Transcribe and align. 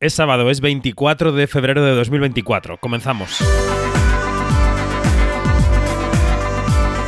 Es 0.00 0.14
sábado, 0.14 0.48
es 0.48 0.60
24 0.60 1.32
de 1.32 1.48
febrero 1.48 1.84
de 1.84 1.92
2024. 1.96 2.78
Comenzamos. 2.78 3.38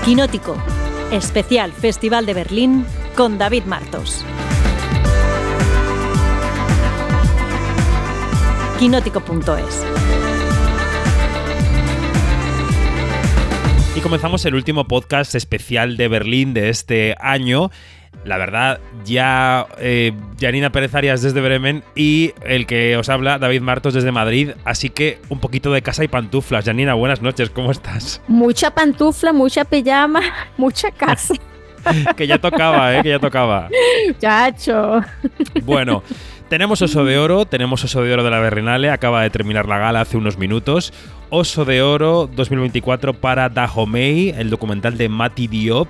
Quinótico, 0.05 0.61
especial 1.13 1.71
Festival 1.71 2.27
de 2.27 2.35
Berlín 2.35 2.85
con 3.15 3.39
David 3.39 3.63
Martos. 3.63 4.25
Quinótico.es 8.81 9.87
Y 13.97 14.01
comenzamos 14.01 14.45
el 14.47 14.57
último 14.57 14.89
podcast 14.89 15.37
especial 15.37 15.97
de 15.97 16.09
Berlín 16.09 16.55
de 16.55 16.71
este 16.71 17.15
año 17.21 17.71
la 18.25 18.37
verdad, 18.37 18.81
ya 19.05 19.67
eh, 19.79 20.13
Janina 20.39 20.71
Pérez 20.71 20.95
Arias 20.95 21.23
desde 21.23 21.41
Bremen 21.41 21.83
y 21.95 22.33
el 22.45 22.67
que 22.67 22.97
os 22.97 23.09
habla, 23.09 23.39
David 23.39 23.63
Martos 23.63 23.95
desde 23.95 24.13
Madrid. 24.13 24.51
Así 24.65 24.91
que 24.91 25.19
un 25.31 25.41
poquito 25.41 25.73
de 25.73 25.83
casa 25.83 26.05
y 26.05 26.09
pantuflas. 26.09 26.65
Janina, 26.65 26.95
buenas 26.95 27.23
noches, 27.23 27.49
¿cómo 27.51 27.71
estás? 27.71 28.21
Mucha 28.29 28.73
pantufla, 28.73 29.33
mucha 29.33 29.65
pijama, 29.65 30.21
mucha 30.59 30.91
casa. 30.91 31.35
que 32.17 32.27
ya 32.27 32.39
tocaba, 32.39 32.95
¿eh? 32.95 33.03
Que 33.03 33.09
ya 33.09 33.19
tocaba. 33.19 33.69
Chacho. 34.19 35.01
Bueno, 35.63 36.03
tenemos 36.51 36.83
Oso 36.83 37.07
de 37.07 37.17
Oro, 37.17 37.47
tenemos 37.47 37.83
Oso 37.85 38.03
de 38.03 38.13
Oro 38.13 38.23
de 38.23 38.31
la 38.31 38.39
Berrinale, 38.39 38.91
acaba 38.91 39.23
de 39.23 39.31
terminar 39.31 39.67
la 39.67 39.79
gala 39.79 40.03
hace 40.03 40.19
unos 40.19 40.37
minutos. 40.37 40.93
Oso 41.31 41.65
de 41.65 41.81
Oro 41.81 42.29
2024 42.31 43.15
para 43.15 43.49
Dahomey, 43.49 44.35
el 44.37 44.51
documental 44.51 44.99
de 44.99 45.09
Mati 45.09 45.47
Diop 45.47 45.89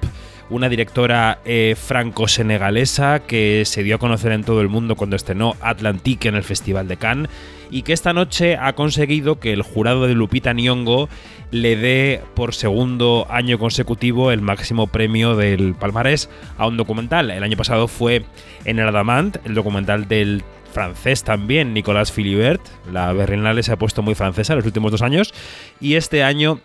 una 0.51 0.69
directora 0.69 1.41
eh, 1.45 1.77
franco-senegalesa 1.81 3.21
que 3.21 3.63
se 3.65 3.83
dio 3.83 3.97
a 3.97 3.99
conocer 3.99 4.33
en 4.33 4.45
todo 4.45 4.61
el 4.61 4.69
mundo 4.69 4.97
cuando 4.97 5.17
estrenó 5.17 5.57
Atlantique 5.61 6.29
en 6.29 6.35
el 6.35 6.43
Festival 6.43 6.89
de 6.89 6.97
Cannes 6.97 7.31
y 7.71 7.83
que 7.83 7.93
esta 7.93 8.13
noche 8.13 8.57
ha 8.57 8.73
conseguido 8.75 9.39
que 9.39 9.53
el 9.53 9.63
jurado 9.63 10.07
de 10.07 10.15
Lupita 10.15 10.53
Nyong'o 10.53 11.09
le 11.53 11.77
dé 11.77 12.21
por 12.35 12.55
segundo 12.55 13.27
año 13.31 13.59
consecutivo 13.59 14.33
el 14.33 14.41
máximo 14.41 14.89
premio 14.89 15.37
del 15.37 15.75
palmarés 15.75 16.29
a 16.59 16.67
un 16.67 16.77
documental. 16.77 17.31
El 17.31 17.45
año 17.45 17.57
pasado 17.57 17.89
fue 17.89 18.25
En 18.65 18.79
el 18.79 18.89
Adamant, 18.89 19.39
el 19.45 19.55
documental 19.55 20.09
del 20.09 20.43
francés 20.73 21.25
también, 21.25 21.75
Nicolas 21.75 22.13
Philibert. 22.13 22.63
La 22.93 23.13
Berlinale 23.13 23.63
se 23.63 23.73
ha 23.73 23.79
puesto 23.79 24.03
muy 24.03 24.15
francesa 24.15 24.53
en 24.53 24.59
los 24.59 24.67
últimos 24.67 24.91
dos 24.93 25.03
años. 25.03 25.35
Y 25.81 25.95
este 25.95 26.23
año 26.23 26.61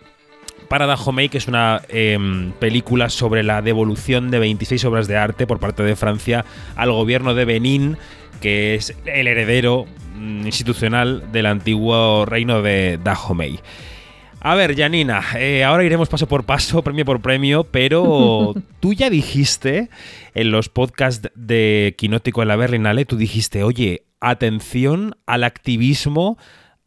para 0.68 0.86
Dahomey, 0.86 1.28
que 1.28 1.38
es 1.38 1.48
una 1.48 1.82
em, 1.88 2.52
película 2.52 3.08
sobre 3.08 3.42
la 3.42 3.62
devolución 3.62 4.30
de 4.30 4.38
26 4.38 4.84
obras 4.84 5.08
de 5.08 5.16
arte 5.16 5.46
por 5.46 5.58
parte 5.58 5.82
de 5.82 5.96
Francia 5.96 6.44
al 6.76 6.92
gobierno 6.92 7.34
de 7.34 7.44
Benín, 7.44 7.96
que 8.40 8.74
es 8.74 8.96
el 9.04 9.26
heredero 9.26 9.86
mm, 10.16 10.46
institucional 10.46 11.30
del 11.32 11.46
antiguo 11.46 12.24
reino 12.26 12.62
de 12.62 12.98
Dahomey. 13.02 13.60
A 14.40 14.54
ver, 14.54 14.76
Janina, 14.76 15.24
eh, 15.36 15.64
ahora 15.64 15.84
iremos 15.84 16.08
paso 16.08 16.28
por 16.28 16.44
paso, 16.44 16.82
premio 16.82 17.04
por 17.04 17.20
premio, 17.20 17.64
pero 17.64 18.54
tú 18.80 18.92
ya 18.92 19.10
dijiste 19.10 19.88
en 20.34 20.50
los 20.52 20.68
podcasts 20.68 21.30
de 21.34 21.94
Quinótico 21.98 22.42
en 22.42 22.48
la 22.48 22.56
Berlinale, 22.56 23.06
tú 23.06 23.16
dijiste, 23.16 23.64
oye, 23.64 24.04
atención 24.20 25.16
al 25.26 25.42
activismo 25.42 26.38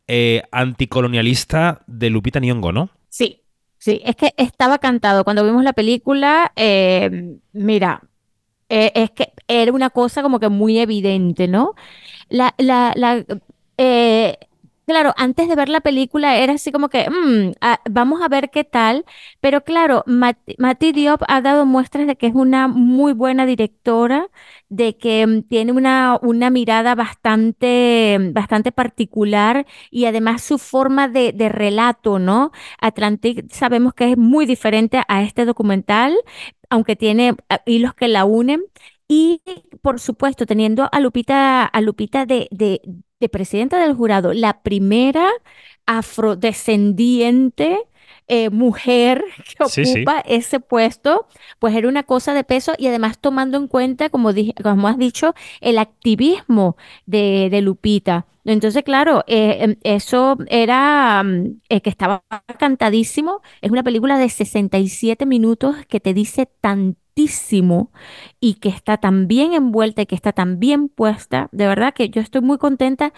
eh, 0.07 0.43
anticolonialista 0.51 1.83
de 1.85 2.09
Lupita 2.09 2.39
Nyong'o, 2.39 2.71
¿no? 2.71 2.89
Sí, 3.09 3.41
Sí, 3.79 4.01
es 4.05 4.15
que 4.15 4.33
estaba 4.37 4.77
cantado. 4.79 5.23
Cuando 5.23 5.43
vimos 5.45 5.63
la 5.63 5.73
película, 5.73 6.51
eh, 6.55 7.37
mira, 7.53 8.01
eh, 8.69 8.91
es 8.95 9.11
que 9.11 9.33
era 9.47 9.73
una 9.73 9.89
cosa 9.91 10.23
como 10.23 10.39
que 10.39 10.49
muy 10.49 10.79
evidente, 10.79 11.47
¿no? 11.47 11.75
La, 12.29 12.55
la, 12.59 12.93
la, 12.97 13.25
eh, 13.77 14.37
Claro, 14.89 15.13
antes 15.17 15.47
de 15.47 15.53
ver 15.55 15.69
la 15.69 15.81
película 15.81 16.37
era 16.37 16.53
así 16.53 16.71
como 16.71 16.89
que, 16.89 17.07
mm, 17.07 17.51
ah, 17.61 17.79
vamos 17.87 18.23
a 18.23 18.27
ver 18.27 18.49
qué 18.49 18.63
tal, 18.63 19.05
pero 19.39 19.63
claro, 19.63 20.03
Mati, 20.07 20.91
Diop 20.93 21.21
ha 21.27 21.41
dado 21.41 21.67
muestras 21.67 22.07
de 22.07 22.15
que 22.17 22.25
es 22.25 22.33
una 22.33 22.67
muy 22.67 23.13
buena 23.13 23.45
directora, 23.45 24.29
de 24.67 24.97
que 24.97 25.27
mm, 25.27 25.43
tiene 25.43 25.73
una, 25.73 26.17
una 26.23 26.49
mirada 26.49 26.95
bastante, 26.95 28.17
bastante 28.33 28.71
particular 28.71 29.67
y 29.91 30.05
además 30.05 30.41
su 30.41 30.57
forma 30.57 31.07
de, 31.07 31.33
de 31.33 31.49
relato, 31.49 32.17
¿no? 32.17 32.51
Atlantic 32.81 33.45
sabemos 33.53 33.93
que 33.93 34.11
es 34.13 34.17
muy 34.17 34.47
diferente 34.47 35.03
a 35.07 35.21
este 35.21 35.45
documental, 35.45 36.17
aunque 36.71 36.95
tiene 36.95 37.35
ah, 37.49 37.61
hilos 37.67 37.93
que 37.93 38.07
la 38.07 38.25
unen. 38.25 38.63
Y 39.07 39.41
por 39.81 39.99
supuesto, 39.99 40.45
teniendo 40.45 40.87
a 40.91 40.99
Lupita, 40.99 41.65
a 41.65 41.81
Lupita 41.81 42.25
de, 42.27 42.47
de 43.19 43.29
presidenta 43.29 43.79
del 43.79 43.95
jurado, 43.95 44.33
la 44.33 44.61
primera 44.61 45.29
afrodescendiente 45.85 47.79
eh, 48.27 48.49
mujer 48.49 49.23
que 49.57 49.63
ocupa 49.63 50.19
ese 50.21 50.59
puesto, 50.59 51.27
pues 51.57 51.75
era 51.75 51.89
una 51.89 52.03
cosa 52.03 52.33
de 52.33 52.43
peso 52.43 52.73
y 52.77 52.87
además 52.87 53.19
tomando 53.19 53.57
en 53.57 53.67
cuenta, 53.67 54.09
como, 54.09 54.33
dije, 54.33 54.53
como 54.61 54.87
has 54.87 54.97
dicho, 54.97 55.33
el 55.61 55.77
activismo 55.79 56.77
de, 57.05 57.49
de 57.51 57.61
Lupita. 57.61 58.25
Entonces, 58.45 58.83
claro, 58.83 59.23
eh, 59.27 59.57
em, 59.61 59.75
eso 59.83 60.37
era 60.47 61.23
mm, 61.23 61.61
eh, 61.69 61.81
que 61.81 61.89
estaba 61.89 62.23
cantadísimo. 62.57 63.41
Es 63.61 63.71
una 63.71 63.83
película 63.83 64.17
de 64.17 64.29
67 64.29 65.25
minutos 65.25 65.75
que 65.87 65.99
te 65.99 66.13
dice 66.13 66.49
y 68.39 68.55
que 68.55 68.69
está 68.69 68.97
tan 68.97 69.27
bien 69.27 69.53
envuelta 69.53 70.01
y 70.01 70.05
que 70.05 70.15
está 70.15 70.31
tan 70.31 70.59
bien 70.59 70.89
puesta. 70.89 71.49
De 71.51 71.67
verdad 71.67 71.93
que 71.93 72.09
yo 72.09 72.21
estoy 72.21 72.41
muy 72.41 72.57
contenta, 72.57 73.13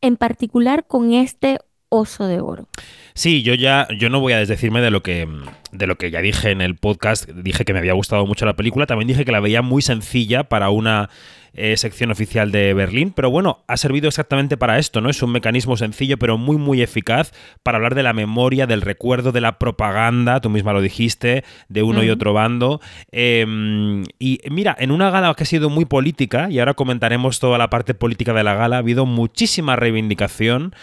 en 0.00 0.16
particular 0.16 0.86
con 0.86 1.12
este 1.12 1.58
oso 1.94 2.26
de 2.26 2.40
oro. 2.40 2.68
Sí, 3.14 3.42
yo 3.42 3.54
ya, 3.54 3.86
yo 3.96 4.10
no 4.10 4.20
voy 4.20 4.32
a 4.32 4.38
desdecirme 4.38 4.80
de 4.80 4.90
lo 4.90 5.02
que 5.02 5.28
de 5.70 5.86
lo 5.86 5.96
que 5.96 6.10
ya 6.10 6.20
dije 6.20 6.50
en 6.50 6.60
el 6.60 6.76
podcast. 6.76 7.28
Dije 7.28 7.64
que 7.64 7.72
me 7.72 7.78
había 7.78 7.92
gustado 7.92 8.26
mucho 8.26 8.46
la 8.46 8.56
película. 8.56 8.86
También 8.86 9.08
dije 9.08 9.24
que 9.24 9.32
la 9.32 9.40
veía 9.40 9.62
muy 9.62 9.82
sencilla 9.82 10.44
para 10.44 10.70
una 10.70 11.10
eh, 11.52 11.76
sección 11.76 12.10
oficial 12.10 12.50
de 12.50 12.74
Berlín. 12.74 13.12
Pero 13.14 13.30
bueno, 13.30 13.64
ha 13.68 13.76
servido 13.76 14.08
exactamente 14.08 14.56
para 14.56 14.78
esto, 14.78 15.00
¿no? 15.00 15.10
Es 15.10 15.22
un 15.22 15.30
mecanismo 15.30 15.76
sencillo, 15.76 16.18
pero 16.18 16.38
muy, 16.38 16.56
muy 16.56 16.82
eficaz 16.82 17.32
para 17.62 17.76
hablar 17.76 17.94
de 17.94 18.02
la 18.02 18.12
memoria, 18.12 18.66
del 18.66 18.82
recuerdo, 18.82 19.30
de 19.30 19.40
la 19.40 19.58
propaganda. 19.58 20.40
Tú 20.40 20.50
misma 20.50 20.72
lo 20.72 20.80
dijiste, 20.80 21.44
de 21.68 21.82
uno 21.84 22.02
y 22.02 22.10
otro 22.10 22.32
bando. 22.32 22.80
Em, 23.12 24.04
y 24.18 24.40
mira, 24.50 24.76
en 24.78 24.90
una 24.90 25.10
gala 25.10 25.34
que 25.34 25.44
ha 25.44 25.46
sido 25.46 25.70
muy 25.70 25.84
política, 25.84 26.48
y 26.50 26.58
ahora 26.58 26.74
comentaremos 26.74 27.38
toda 27.38 27.58
la 27.58 27.70
parte 27.70 27.94
política 27.94 28.32
de 28.32 28.42
la 28.42 28.54
gala, 28.54 28.76
ha 28.76 28.80
habido 28.80 29.06
muchísima 29.06 29.76
reivindicación 29.76 30.74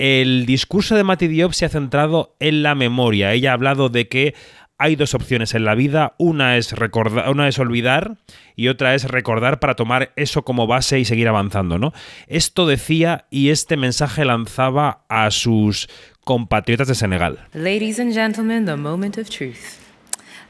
el 0.00 0.46
discurso 0.46 0.96
de 0.96 1.04
Mati 1.04 1.28
Diop 1.28 1.52
se 1.52 1.66
ha 1.66 1.68
centrado 1.68 2.34
en 2.40 2.62
la 2.62 2.74
memoria. 2.74 3.34
Ella 3.34 3.50
ha 3.50 3.52
hablado 3.52 3.90
de 3.90 4.08
que 4.08 4.34
hay 4.78 4.96
dos 4.96 5.12
opciones 5.12 5.54
en 5.54 5.66
la 5.66 5.74
vida, 5.74 6.14
una 6.16 6.56
es 6.56 6.72
recordar, 6.72 7.28
una 7.28 7.46
es 7.48 7.58
olvidar 7.58 8.16
y 8.56 8.68
otra 8.68 8.94
es 8.94 9.04
recordar 9.04 9.60
para 9.60 9.76
tomar 9.76 10.14
eso 10.16 10.42
como 10.42 10.66
base 10.66 10.98
y 10.98 11.04
seguir 11.04 11.28
avanzando, 11.28 11.76
¿no? 11.76 11.92
Esto 12.28 12.66
decía 12.66 13.26
y 13.28 13.50
este 13.50 13.76
mensaje 13.76 14.24
lanzaba 14.24 15.04
a 15.10 15.30
sus 15.30 15.90
compatriotas 16.24 16.88
de 16.88 16.94
Senegal. 16.94 17.38
Ladies 17.52 18.00
and 18.00 18.14
gentlemen, 18.14 18.64
the 18.64 18.76
moment 18.76 19.18
of 19.18 19.28
truth. 19.28 19.78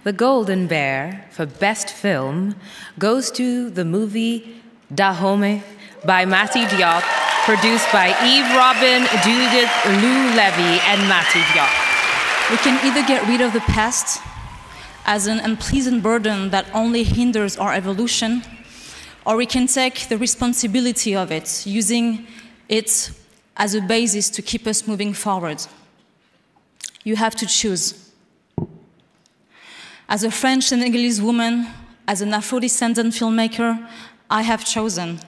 The 0.05 0.13
Golden 0.13 0.69
Bear 0.69 1.27
for 1.33 1.47
Best 1.47 1.91
Film 1.91 2.55
goes 3.01 3.33
to 3.33 3.69
the 3.73 3.85
movie 3.85 4.63
Dahomey 4.95 5.61
by 6.05 6.25
Mati 6.25 6.65
Diop 6.65 7.03
produced 7.45 7.91
by 7.93 8.09
Eve 8.25 8.49
Robin, 8.55 9.07
Judith 9.25 9.71
Lou 10.03 10.35
Levy, 10.37 10.81
and 10.87 11.01
Matthew 11.09 11.43
Diop. 11.43 12.51
We 12.51 12.57
can 12.59 12.85
either 12.87 13.07
get 13.07 13.27
rid 13.27 13.41
of 13.41 13.53
the 13.53 13.61
past 13.61 14.23
as 15.07 15.27
an 15.27 15.41
unpleasant 15.41 16.03
burden 16.03 16.51
that 16.51 16.67
only 16.75 17.03
hinders 17.03 17.57
our 17.57 17.73
evolution, 17.73 18.43
or 19.25 19.37
we 19.37 19.47
can 19.47 19.67
take 19.67 20.09
the 20.09 20.19
responsibility 20.19 21.17
of 21.17 21.33
it, 21.33 21.67
using 21.67 22.27
it 22.69 23.11
as 23.57 23.75
a 23.75 23.81
basis 23.81 24.31
to 24.31 24.43
keep 24.43 24.67
us 24.67 24.87
moving 24.87 25.13
forward. 25.13 25.67
You 27.05 27.17
have 27.17 27.35
to 27.37 27.47
choose. 27.47 28.13
As 30.09 30.25
a 30.25 30.31
French 30.31 30.73
and 30.73 30.83
Senegalese 30.83 31.23
woman, 31.23 31.67
as 32.07 32.21
an 32.21 32.35
Afro 32.35 32.59
descendant 32.59 33.15
filmmaker, 33.15 33.89
I 34.29 34.43
have 34.43 34.65
chosen. 34.65 35.21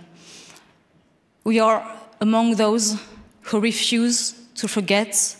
We 1.44 1.58
are 1.58 1.84
among 2.20 2.54
those 2.54 3.00
who 3.42 3.60
refuse 3.60 4.34
to 4.54 4.68
forget. 4.68 5.36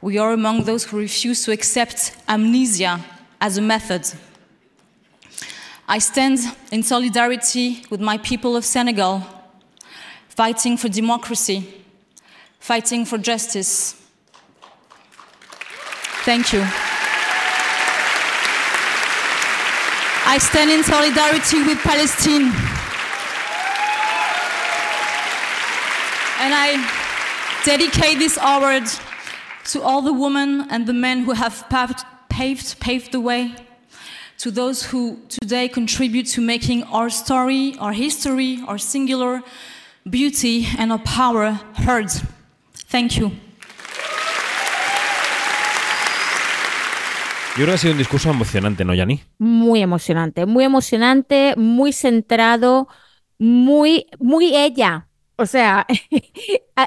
We 0.00 0.18
are 0.18 0.32
among 0.32 0.64
those 0.64 0.84
who 0.84 0.98
refuse 0.98 1.44
to 1.44 1.52
accept 1.52 2.16
amnesia 2.28 3.00
as 3.40 3.56
a 3.56 3.62
method. 3.62 4.06
I 5.88 5.98
stand 6.00 6.40
in 6.70 6.82
solidarity 6.82 7.82
with 7.88 8.00
my 8.00 8.18
people 8.18 8.56
of 8.56 8.64
Senegal, 8.64 9.22
fighting 10.28 10.76
for 10.76 10.88
democracy, 10.90 11.66
fighting 12.60 13.06
for 13.06 13.16
justice. 13.16 13.94
Thank 16.24 16.52
you. 16.52 16.60
I 20.30 20.36
stand 20.38 20.70
in 20.70 20.84
solidarity 20.84 21.62
with 21.62 21.78
Palestine 21.78 22.67
And 26.48 26.56
I 26.56 26.80
dedicate 27.62 28.18
this 28.18 28.38
award 28.40 28.84
to 29.66 29.82
all 29.82 30.00
the 30.00 30.14
women 30.14 30.66
and 30.70 30.86
the 30.86 30.94
men 30.94 31.24
who 31.24 31.32
have 31.32 31.68
paved, 31.68 32.00
paved, 32.30 32.80
paved 32.80 33.12
the 33.12 33.20
way, 33.20 33.54
to 34.38 34.50
those 34.50 34.82
who 34.82 35.18
today 35.28 35.68
contribute 35.68 36.26
to 36.28 36.40
making 36.40 36.84
our 36.84 37.10
story, 37.10 37.76
our 37.78 37.92
history, 37.92 38.64
our 38.66 38.78
singular 38.78 39.42
beauty, 40.08 40.66
and 40.78 40.90
our 40.90 41.00
power 41.00 41.60
heard. 41.84 42.08
Thank 42.88 43.18
you. 43.18 43.28
Yo 47.58 47.64
creo 47.64 47.66
que 47.66 47.74
ha 47.74 47.76
sido 47.76 47.92
un 47.92 47.98
discurso 47.98 48.30
emocionante, 48.30 48.86
¿no, 48.86 48.94
Yani? 48.94 49.20
Muy 49.38 49.82
emocionante, 49.82 50.46
muy 50.46 50.64
emocionante, 50.64 51.56
muy 51.58 51.92
centrado, 51.92 52.88
muy, 53.38 54.06
muy 54.18 54.56
ella. 54.56 55.07
O 55.40 55.46
sea, 55.46 55.86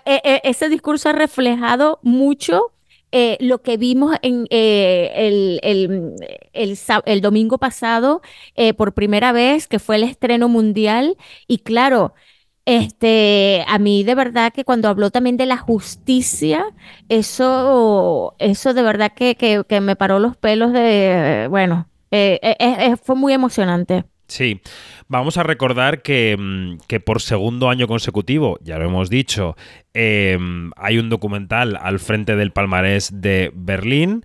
e- 0.06 0.22
e- 0.24 0.42
ese 0.44 0.70
discurso 0.70 1.10
ha 1.10 1.14
reflejado 1.14 2.00
mucho 2.04 2.74
eh, 3.14 3.38
lo 3.40 3.62
que 3.62 3.78
vimos 3.78 4.16
en 4.22 4.46
eh, 4.50 5.12
el, 5.16 5.60
el- 5.64 6.16
el 6.54 6.78
el 7.06 7.22
domingo 7.22 7.58
pasado 7.58 8.22
eh, 8.56 8.74
por 8.74 8.94
primera 8.94 9.32
vez, 9.32 9.68
que 9.68 9.80
fue 9.80 9.96
el 9.98 10.04
estreno 10.04 10.50
mundial. 10.50 11.18
Y 11.48 11.60
claro, 11.60 12.14
este, 12.66 13.64
a 13.68 13.80
mí 13.80 14.04
de 14.04 14.16
verdad 14.16 14.54
que 14.54 14.64
cuando 14.66 14.88
habló 14.90 15.12
también 15.12 15.38
de 15.38 15.46
la 15.46 15.58
justicia, 15.58 16.66
eso, 17.10 18.36
eso 18.40 18.74
de 18.74 18.82
verdad 18.84 19.14
que, 19.16 19.36
que- 19.36 19.64
que 19.68 19.82
me 19.82 19.96
paró 19.96 20.20
los 20.20 20.36
pelos 20.38 20.72
de, 20.74 21.48
bueno, 21.50 21.90
eh, 22.12 22.96
fue 23.04 23.16
muy 23.16 23.34
emocionante. 23.34 24.06
Sí, 24.32 24.62
vamos 25.10 25.38
a 25.38 25.44
recordar 25.44 26.04
que, 26.04 26.38
mm, 26.40 26.78
que 26.88 27.02
por 27.02 27.22
segundo 27.22 27.70
año 27.70 27.86
consecutivo, 27.86 28.58
ya 28.62 28.80
lo 28.80 28.86
hemos 28.86 29.10
dicho, 29.10 29.58
eh, 29.94 30.40
hay 30.78 31.00
un 31.00 31.10
documental 31.10 31.78
al 31.82 32.00
frente 32.00 32.38
del 32.38 32.54
palmarés 32.54 33.22
de 33.22 33.52
Berlín 33.54 34.24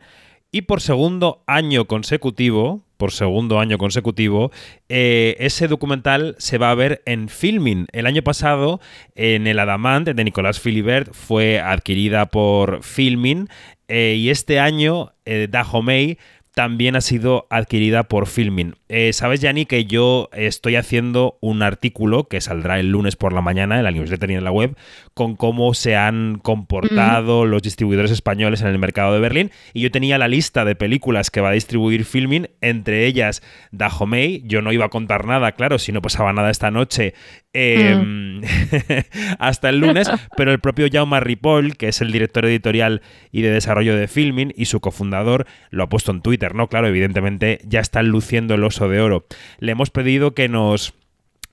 y 0.52 0.62
por 0.62 0.80
segundo 0.80 1.42
año 1.48 1.86
consecutivo, 1.86 2.84
por 2.98 3.10
segundo 3.10 3.58
año 3.58 3.78
consecutivo, 3.78 4.52
eh, 4.88 5.34
ese 5.40 5.66
documental 5.66 6.36
se 6.38 6.56
va 6.56 6.70
a 6.70 6.76
ver 6.76 7.02
en 7.04 7.28
Filmin. 7.28 7.88
El 7.90 8.06
año 8.06 8.22
pasado, 8.22 8.80
en 9.16 9.48
el 9.48 9.58
Adamant 9.58 10.08
de 10.08 10.24
Nicolás 10.24 10.60
Philibert, 10.60 11.12
fue 11.12 11.58
adquirida 11.58 12.26
por 12.26 12.84
Filmin 12.84 13.48
eh, 13.88 14.16
y 14.18 14.30
este 14.30 14.58
año 14.58 15.12
eh, 15.24 15.46
Dahomey 15.50 16.18
también 16.56 16.96
ha 16.96 17.02
sido 17.02 17.46
adquirida 17.50 18.04
por 18.04 18.26
Filmin. 18.26 18.76
Eh, 18.88 19.12
Sabes, 19.12 19.42
Yanni, 19.42 19.66
que 19.66 19.84
yo 19.84 20.30
estoy 20.32 20.76
haciendo 20.76 21.36
un 21.42 21.62
artículo 21.62 22.28
que 22.28 22.40
saldrá 22.40 22.80
el 22.80 22.90
lunes 22.90 23.14
por 23.14 23.34
la 23.34 23.42
mañana 23.42 23.76
en 23.76 23.84
la 23.84 23.90
newsletter 23.90 24.30
y 24.30 24.36
en 24.36 24.44
la 24.44 24.50
web 24.50 24.74
con 25.12 25.36
cómo 25.36 25.74
se 25.74 25.96
han 25.96 26.38
comportado 26.38 27.44
los 27.44 27.60
distribuidores 27.60 28.10
españoles 28.10 28.62
en 28.62 28.68
el 28.68 28.78
mercado 28.78 29.12
de 29.12 29.20
Berlín. 29.20 29.50
Y 29.74 29.82
yo 29.82 29.90
tenía 29.90 30.16
la 30.16 30.28
lista 30.28 30.64
de 30.64 30.76
películas 30.76 31.30
que 31.30 31.42
va 31.42 31.50
a 31.50 31.52
distribuir 31.52 32.06
Filmin, 32.06 32.48
entre 32.62 33.04
ellas 33.04 33.42
Dahomey. 33.70 34.42
Yo 34.46 34.62
no 34.62 34.72
iba 34.72 34.86
a 34.86 34.90
contar 34.90 35.26
nada, 35.26 35.52
claro, 35.52 35.78
si 35.78 35.92
no 35.92 36.00
pasaba 36.00 36.32
nada 36.32 36.50
esta 36.50 36.70
noche. 36.70 37.12
eh, 37.52 38.40
hasta 39.38 39.68
el 39.68 39.78
lunes, 39.80 40.10
pero 40.36 40.52
el 40.52 40.60
propio 40.60 40.88
Jaume 40.90 41.20
Ripoll, 41.20 41.76
que 41.76 41.88
es 41.88 42.00
el 42.00 42.12
director 42.12 42.44
editorial 42.44 43.02
y 43.32 43.42
de 43.42 43.50
desarrollo 43.50 43.96
de 43.96 44.08
Filmin 44.08 44.52
y 44.56 44.66
su 44.66 44.80
cofundador, 44.80 45.46
lo 45.70 45.84
ha 45.84 45.88
puesto 45.88 46.12
en 46.12 46.20
Twitter, 46.20 46.45
¿no? 46.54 46.68
Claro, 46.68 46.86
evidentemente 46.86 47.60
ya 47.64 47.80
están 47.80 48.08
luciendo 48.08 48.54
el 48.54 48.64
oso 48.64 48.88
de 48.88 49.00
oro. 49.00 49.26
Le 49.58 49.72
hemos 49.72 49.90
pedido 49.90 50.34
que 50.34 50.48
nos 50.48 50.94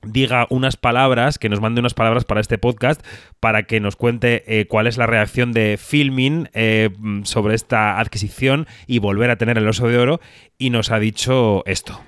diga 0.05 0.47
unas 0.49 0.77
palabras, 0.77 1.39
que 1.39 1.49
nos 1.49 1.61
mande 1.61 1.79
unas 1.79 1.93
palabras 1.93 2.25
para 2.25 2.41
este 2.41 2.57
podcast, 2.57 3.01
para 3.39 3.63
que 3.63 3.79
nos 3.79 3.95
cuente 3.95 4.43
eh, 4.47 4.67
cuál 4.67 4.87
es 4.87 4.97
la 4.97 5.07
reacción 5.07 5.53
de 5.53 5.77
Filmin 5.79 6.49
eh, 6.53 6.89
sobre 7.23 7.55
esta 7.55 7.99
adquisición 7.99 8.67
y 8.85 8.99
volver 8.99 9.29
a 9.29 9.37
tener 9.37 9.57
el 9.57 9.67
oso 9.67 9.87
de 9.87 9.97
oro, 9.97 10.19
y 10.57 10.69
nos 10.69 10.91
ha 10.91 10.99
dicho 10.99 11.63
esto. 11.65 11.99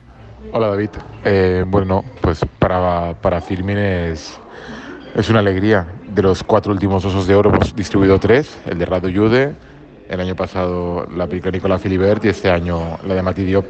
Hola 0.52 0.68
David. 0.68 0.90
Eh, 1.24 1.64
bueno, 1.66 2.04
pues 2.22 2.42
para, 2.60 3.16
para 3.22 3.42
Filmin 3.42 3.78
es, 3.78 4.40
es 5.16 5.30
una 5.30 5.40
alegría. 5.40 5.88
De 6.08 6.22
los 6.22 6.44
cuatro 6.44 6.72
últimos 6.72 7.04
osos 7.04 7.28
de 7.28 7.36
oro 7.36 7.50
hemos 7.50 7.76
distribuido 7.76 8.20
tres, 8.20 8.58
el 8.66 8.78
de 8.78 8.86
Rado 8.86 9.10
Jude, 9.14 9.56
el 10.10 10.20
año 10.20 10.36
pasado 10.36 11.06
la 11.16 11.28
película 11.28 11.52
de 11.52 11.58
Nicolas 11.58 11.82
Philibert 11.82 12.24
y 12.26 12.30
este 12.30 12.50
año 12.50 12.98
la 13.06 13.16
de 13.16 13.22
Mati 13.22 13.44
Diop. 13.44 13.66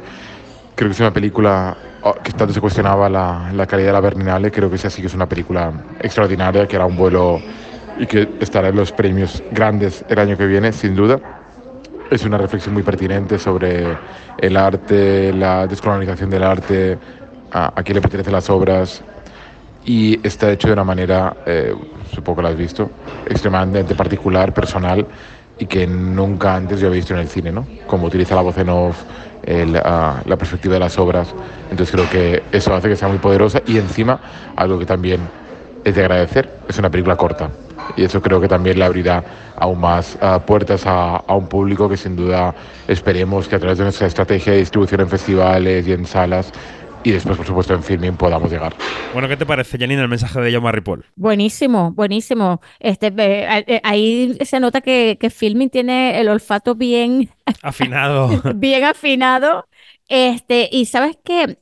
Creo 0.74 0.88
que 0.88 0.92
es 0.92 1.00
una 1.00 1.12
película 1.12 1.76
oh, 2.02 2.14
que 2.22 2.32
tanto 2.32 2.52
se 2.52 2.60
cuestionaba 2.60 3.08
la, 3.08 3.50
la 3.54 3.66
calidad 3.66 3.88
de 3.88 3.92
la 3.94 4.00
Berlinale, 4.00 4.50
creo 4.50 4.68
que 4.68 4.76
esa 4.76 4.90
sí 4.90 5.00
que 5.00 5.08
es 5.08 5.14
una 5.14 5.26
película 5.26 5.72
extraordinaria, 6.00 6.66
que 6.66 6.76
era 6.76 6.84
un 6.84 6.96
vuelo 6.96 7.40
y 7.98 8.06
que 8.06 8.28
estará 8.40 8.68
en 8.68 8.76
los 8.76 8.92
premios 8.92 9.42
grandes 9.52 10.04
el 10.08 10.18
año 10.18 10.36
que 10.36 10.46
viene, 10.46 10.72
sin 10.72 10.94
duda. 10.94 11.18
Es 12.10 12.24
una 12.24 12.38
reflexión 12.38 12.74
muy 12.74 12.82
pertinente 12.82 13.38
sobre 13.38 13.96
el 14.38 14.56
arte, 14.56 15.32
la 15.32 15.66
descolonización 15.66 16.30
del 16.30 16.42
arte, 16.42 16.98
a, 17.50 17.72
a 17.74 17.82
quién 17.82 17.96
le 17.96 18.02
pertenecen 18.02 18.32
las 18.32 18.50
obras, 18.50 19.02
y 19.86 20.20
está 20.26 20.50
hecho 20.50 20.66
de 20.66 20.74
una 20.74 20.84
manera, 20.84 21.36
eh, 21.46 21.74
supongo 22.12 22.36
que 22.36 22.42
lo 22.42 22.48
has 22.48 22.56
visto, 22.56 22.90
extremadamente 23.26 23.94
particular, 23.94 24.52
personal 24.52 25.06
y 25.58 25.66
que 25.66 25.86
nunca 25.86 26.54
antes 26.54 26.80
yo 26.80 26.88
había 26.88 26.98
visto 26.98 27.14
en 27.14 27.20
el 27.20 27.28
cine, 27.28 27.52
¿no? 27.52 27.66
Como 27.86 28.06
utiliza 28.06 28.34
la 28.34 28.42
voz 28.42 28.58
en 28.58 28.68
off, 28.68 29.02
ah, 29.84 30.22
la 30.24 30.36
perspectiva 30.36 30.74
de 30.74 30.80
las 30.80 30.98
obras. 30.98 31.34
Entonces 31.70 31.90
creo 31.90 32.10
que 32.10 32.42
eso 32.52 32.74
hace 32.74 32.88
que 32.88 32.96
sea 32.96 33.08
muy 33.08 33.18
poderosa 33.18 33.62
y 33.66 33.78
encima 33.78 34.20
algo 34.56 34.78
que 34.78 34.86
también 34.86 35.20
es 35.84 35.94
de 35.94 36.02
agradecer, 36.02 36.50
es 36.68 36.78
una 36.78 36.90
película 36.90 37.16
corta. 37.16 37.50
Y 37.96 38.04
eso 38.04 38.20
creo 38.20 38.40
que 38.40 38.48
también 38.48 38.78
le 38.78 38.84
abrirá 38.84 39.22
aún 39.56 39.80
más 39.80 40.18
ah, 40.20 40.40
puertas 40.44 40.82
a 40.86 41.22
un 41.28 41.46
público 41.46 41.88
que 41.88 41.96
sin 41.96 42.16
duda 42.16 42.54
esperemos 42.88 43.48
que 43.48 43.56
a 43.56 43.58
través 43.58 43.78
de 43.78 43.84
nuestra 43.84 44.06
estrategia 44.06 44.52
de 44.52 44.58
distribución 44.58 45.00
en 45.02 45.08
festivales 45.08 45.86
y 45.86 45.92
en 45.92 46.04
salas 46.04 46.52
y 47.06 47.12
después, 47.12 47.36
por 47.36 47.46
supuesto, 47.46 47.72
en 47.72 47.84
filming 47.84 48.16
podamos 48.16 48.50
llegar. 48.50 48.74
Bueno, 49.12 49.28
¿qué 49.28 49.36
te 49.36 49.46
parece, 49.46 49.78
Janine, 49.78 50.02
el 50.02 50.08
mensaje 50.08 50.40
de 50.40 50.50
Jaume 50.50 50.72
Ripoll? 50.72 51.04
Buenísimo, 51.14 51.92
buenísimo. 51.92 52.60
Este, 52.80 53.14
eh, 53.16 53.64
eh, 53.68 53.80
ahí 53.84 54.36
se 54.44 54.58
nota 54.58 54.80
que, 54.80 55.16
que 55.20 55.30
Filmin 55.30 55.70
tiene 55.70 56.18
el 56.20 56.28
olfato 56.28 56.74
bien, 56.74 57.30
Afinado. 57.62 58.28
bien 58.56 58.82
afinado. 58.82 59.68
Este, 60.08 60.68
y 60.72 60.86
sabes 60.86 61.16
que 61.24 61.58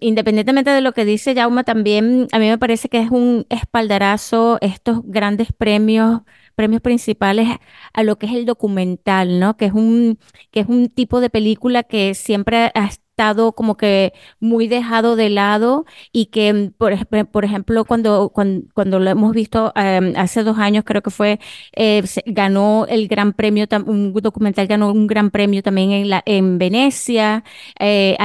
independientemente 0.00 0.70
de 0.70 0.82
lo 0.82 0.92
que 0.92 1.06
dice 1.06 1.34
Jauma, 1.34 1.64
también 1.64 2.28
a 2.32 2.38
mí 2.38 2.46
me 2.46 2.58
parece 2.58 2.90
que 2.90 3.00
es 3.00 3.10
un 3.10 3.46
espaldarazo 3.48 4.58
estos 4.60 5.00
grandes 5.04 5.48
premios, 5.52 6.20
premios 6.56 6.82
principales 6.82 7.48
a 7.94 8.02
lo 8.02 8.18
que 8.18 8.26
es 8.26 8.32
el 8.32 8.44
documental, 8.44 9.40
¿no? 9.40 9.56
Que 9.56 9.66
es 9.66 9.72
un, 9.72 10.18
que 10.50 10.60
es 10.60 10.66
un 10.66 10.88
tipo 10.88 11.20
de 11.20 11.30
película 11.30 11.82
que 11.84 12.14
siempre 12.14 12.70
ha 12.74 12.90
estado 13.12 13.52
como 13.52 13.76
que 13.76 14.12
muy 14.40 14.68
dejado 14.68 15.16
de 15.16 15.28
lado 15.28 15.84
y 16.12 16.26
que, 16.26 16.52
mm, 16.52 16.70
por, 16.72 16.92
por 17.28 17.44
ejemplo, 17.44 17.84
cuando, 17.84 18.30
cuando, 18.30 18.66
cuando 18.74 18.98
lo 18.98 19.10
hemos 19.10 19.32
visto 19.32 19.72
eh, 19.76 20.14
hace 20.16 20.42
dos 20.42 20.58
años, 20.58 20.84
creo 20.84 21.02
que 21.02 21.10
fue, 21.10 21.38
eh, 21.76 22.02
ganó 22.26 22.86
el 22.88 23.08
gran 23.08 23.32
premio, 23.34 23.66
un 23.86 24.12
documental 24.14 24.66
ganó 24.66 24.90
un 24.90 25.06
gran 25.06 25.30
premio 25.30 25.62
también 25.62 25.90
en, 25.92 26.08
la, 26.10 26.22
en 26.26 26.58
Venecia, 26.58 27.44
eh, 27.78 28.16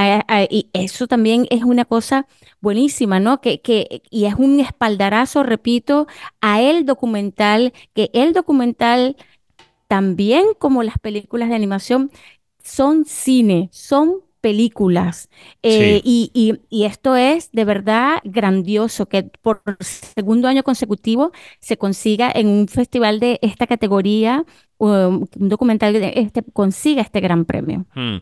y 0.50 0.68
eso 0.72 1.06
también 1.06 1.46
es 1.50 1.64
una 1.64 1.84
cosa 1.84 2.26
buenísima, 2.60 3.20
¿no? 3.20 3.40
Que, 3.40 3.60
que, 3.60 4.02
y 4.10 4.24
es 4.24 4.34
un 4.34 4.60
espaldarazo, 4.60 5.42
repito, 5.42 6.06
a 6.40 6.60
el 6.62 6.86
documental, 6.86 7.72
que 7.94 8.10
el 8.14 8.32
documental 8.32 9.16
también 9.86 10.44
como 10.58 10.82
las 10.82 10.98
películas 10.98 11.48
de 11.48 11.54
animación 11.56 12.10
son 12.62 13.04
cine, 13.06 13.68
son 13.72 14.27
películas. 14.40 15.28
Eh, 15.62 16.00
y, 16.04 16.30
y- 16.34 16.60
y 16.70 16.84
esto 16.84 17.16
es 17.16 17.50
de 17.52 17.64
verdad 17.64 18.18
grandioso, 18.24 19.06
que 19.06 19.24
por 19.42 19.62
segundo 19.80 20.48
año 20.48 20.62
consecutivo 20.62 21.32
se 21.60 21.76
consiga 21.78 22.30
en 22.34 22.48
un 22.48 22.68
festival 22.68 23.20
de 23.20 23.38
esta 23.42 23.66
categoría, 23.66 24.44
un 24.78 25.28
documental 25.34 25.94
este, 25.96 26.42
consiga 26.52 27.02
este 27.02 27.20
gran 27.20 27.44
premio. 27.44 27.84
Hmm. 27.94 28.18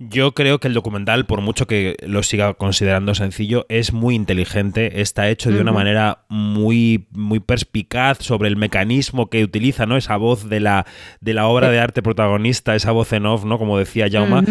Yo 0.00 0.32
creo 0.32 0.58
que 0.58 0.66
el 0.68 0.74
documental, 0.74 1.26
por 1.26 1.40
mucho 1.40 1.66
que 1.66 1.96
lo 2.04 2.22
siga 2.24 2.54
considerando 2.54 3.14
sencillo, 3.14 3.66
es 3.68 3.92
muy 3.92 4.14
inteligente, 4.16 5.00
está 5.00 5.28
hecho 5.30 5.50
de 5.52 5.60
una 5.60 5.70
manera 5.72 6.24
muy, 6.28 7.06
muy 7.12 7.38
perspicaz 7.38 8.18
sobre 8.20 8.48
el 8.48 8.56
mecanismo 8.56 9.30
que 9.30 9.44
utiliza, 9.44 9.86
¿no? 9.86 9.96
Esa 9.96 10.16
voz 10.16 10.48
de 10.48 10.58
la, 10.60 10.86
de 11.20 11.34
la 11.34 11.46
obra 11.46 11.70
de 11.70 11.78
arte 11.78 12.02
protagonista, 12.02 12.74
esa 12.74 12.90
voz 12.90 13.12
en 13.12 13.26
off, 13.26 13.44
¿no? 13.44 13.58
Como 13.58 13.78
decía 13.78 14.08
Jauma. 14.10 14.42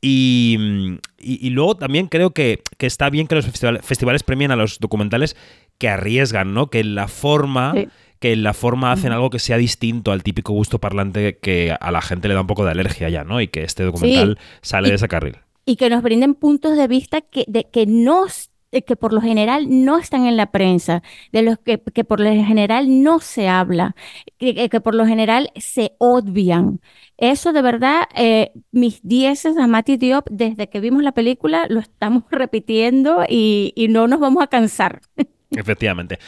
Y, 0.00 0.98
y- 1.18 1.46
y 1.46 1.50
luego 1.50 1.76
también 1.76 2.06
creo 2.06 2.30
que, 2.30 2.62
que 2.76 2.86
está 2.86 3.10
bien 3.10 3.26
que 3.26 3.34
los 3.34 3.46
festival- 3.46 3.80
festivales 3.82 4.22
premien 4.22 4.50
a 4.50 4.56
los 4.56 4.78
documentales 4.78 5.36
que 5.78 5.88
arriesgan, 5.88 6.54
¿no? 6.54 6.68
Que 6.68 6.84
la 6.84 7.08
forma. 7.08 7.72
Sí. 7.74 7.88
Que 8.20 8.32
en 8.32 8.42
la 8.42 8.52
forma 8.54 8.90
hacen 8.92 9.12
algo 9.12 9.30
que 9.30 9.38
sea 9.38 9.56
distinto 9.58 10.10
al 10.12 10.22
típico 10.24 10.52
gusto 10.52 10.78
parlante 10.80 11.38
que 11.38 11.76
a 11.78 11.90
la 11.92 12.00
gente 12.02 12.28
le 12.28 12.34
da 12.34 12.40
un 12.40 12.46
poco 12.48 12.64
de 12.64 12.72
alergia 12.72 13.08
ya, 13.08 13.24
¿no? 13.24 13.40
Y 13.40 13.48
que 13.48 13.62
este 13.62 13.84
documental 13.84 14.38
sale 14.60 14.88
Y- 14.88 14.90
de 14.90 14.96
ese 14.96 15.08
carril. 15.08 15.36
y 15.64 15.76
que 15.76 15.90
nos 15.90 16.02
brinden 16.02 16.34
puntos 16.34 16.76
de 16.76 16.88
vista 16.88 17.20
que, 17.20 17.44
de, 17.46 17.64
que 17.70 17.86
no 17.86 18.26
eh, 18.72 18.82
que 18.82 18.96
por 18.96 19.12
lo 19.14 19.20
general 19.22 19.66
no 19.84 19.98
están 19.98 20.26
en 20.26 20.36
la 20.36 20.50
prensa, 20.50 21.02
de 21.32 21.42
los 21.42 21.58
que, 21.58 21.80
que 21.94 22.04
por 22.04 22.20
lo 22.20 22.28
general 22.30 23.02
no 23.02 23.18
se 23.20 23.48
habla, 23.48 23.94
que, 24.38 24.68
que 24.68 24.80
por 24.80 24.94
lo 24.94 25.06
general 25.06 25.50
se 25.56 25.92
obvian. 25.98 26.80
Eso 27.16 27.52
de 27.54 27.62
verdad, 27.62 28.02
eh, 28.14 28.52
mis 28.72 29.00
dieces 29.02 29.56
a 29.56 29.66
Mati 29.66 29.96
Diop, 29.96 30.26
desde 30.30 30.68
que 30.68 30.80
vimos 30.80 31.02
la 31.02 31.12
película, 31.12 31.66
lo 31.68 31.80
estamos 31.80 32.24
repitiendo 32.30 33.24
y, 33.28 33.72
y 33.76 33.88
no 33.88 34.06
nos 34.08 34.20
vamos 34.20 34.42
a 34.42 34.48
cansar. 34.48 35.00
Efectivamente. 35.50 36.18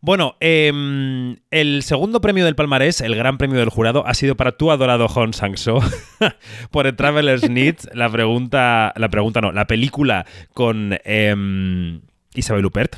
Bueno, 0.00 0.36
em, 0.40 1.36
el 1.50 1.82
segundo 1.82 2.20
premio 2.20 2.44
del 2.44 2.54
palmarés, 2.54 3.02
el 3.02 3.14
gran 3.14 3.36
premio 3.36 3.58
del 3.58 3.68
jurado, 3.68 4.06
ha 4.06 4.14
sido 4.14 4.36
para 4.36 4.52
tu 4.52 4.70
adorado 4.70 5.06
Hong 5.08 5.32
Sang-so 5.32 5.80
por 6.70 6.86
el 6.86 6.96
Traveler's 6.96 7.48
Need. 7.48 7.76
La 7.92 8.08
pregunta, 8.08 8.94
la 8.96 9.08
pregunta 9.10 9.40
no, 9.40 9.52
la 9.52 9.66
película 9.66 10.24
con 10.54 10.98
em, 11.04 12.00
Isabel 12.34 12.64
Huppert 12.64 12.96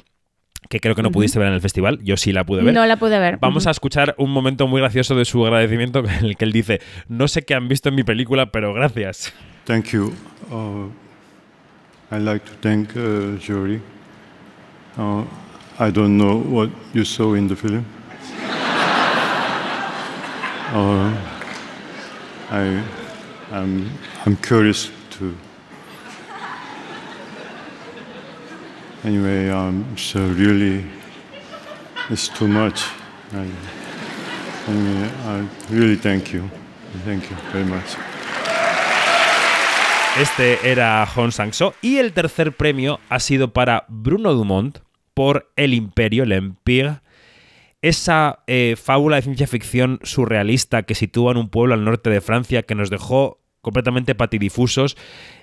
que 0.69 0.81
creo 0.81 0.95
que 0.95 1.03
no 1.03 1.11
pudiste 1.11 1.39
ver 1.39 1.49
en 1.49 1.55
el 1.55 1.61
festival, 1.61 1.99
yo 2.03 2.17
sí 2.17 2.33
la 2.33 2.45
pude 2.45 2.63
ver. 2.63 2.73
No 2.73 2.87
la 2.87 2.97
pude 2.97 3.19
ver. 3.19 3.37
Vamos 3.39 3.67
a 3.67 3.71
escuchar 3.71 4.15
un 4.17 4.31
momento 4.31 4.67
muy 4.67 4.81
gracioso 4.81 5.15
de 5.15 5.27
su 5.27 5.45
agradecimiento 5.45 5.99
en 6.21 6.25
el 6.25 6.37
que 6.39 6.47
él 6.47 6.53
dice, 6.53 6.81
no 7.09 7.29
sé 7.29 7.43
qué 7.43 7.55
han 7.55 7.69
visto 7.69 7.91
en 7.91 7.95
mi 7.95 8.05
película, 8.05 8.51
pero 8.53 8.73
gracias. 8.73 9.35
Thank 9.67 9.89
you. 9.89 10.15
Uh, 10.51 10.89
I'd 12.11 12.23
like 12.23 12.47
to 12.47 12.53
thank 12.63 12.97
uh, 12.97 13.37
jury. 13.39 13.83
Uh, 15.83 15.87
I 15.87 15.91
don't 15.91 16.17
know 16.17 16.37
what 16.39 16.71
you 16.95 17.05
saw 17.05 17.35
in 17.35 17.49
the 17.49 17.57
film. 17.57 17.85
uh, 20.73 21.11
I, 22.51 22.85
I'm, 23.51 23.91
I'm 24.25 24.37
curious 24.37 24.91
to. 25.19 25.35
Anyway, 29.05 29.51
um, 29.51 29.85
so 29.97 30.21
really, 30.21 30.85
it's 32.11 32.29
too 32.29 32.47
much. 32.47 32.85
I, 33.33 33.49
anyway, 34.69 35.11
I 35.25 35.49
really 35.71 35.97
thank 35.97 36.33
you. 36.33 36.49
Thank 37.05 37.29
you 37.29 37.37
very 37.53 37.65
much. 37.65 37.97
Este 40.21 40.59
era 40.63 41.07
Hong 41.07 41.33
Sang-so 41.33 41.75
y 41.81 41.97
el 41.97 42.13
tercer 42.13 42.53
premio 42.53 43.01
ha 43.09 43.19
sido 43.19 43.49
para 43.49 43.87
Bruno 43.89 44.35
Dumont 44.35 44.79
por 45.15 45.53
El 45.57 45.75
Imperio, 45.75 46.25
el 46.25 46.33
Empire, 46.33 47.01
esa 47.83 48.45
eh, 48.47 48.77
fábula 48.81 49.17
de 49.17 49.23
ciencia 49.23 49.47
ficción 49.47 49.99
surrealista 50.05 50.85
que 50.85 50.95
sitúa 50.95 51.33
en 51.33 51.39
un 51.39 51.49
pueblo 51.49 51.75
al 51.75 51.85
norte 51.85 52.11
de 52.11 52.21
Francia 52.21 52.63
que 52.63 52.77
nos 52.77 52.91
dejó 52.91 53.41
completamente 53.61 54.15
patidifusos. 54.15 54.97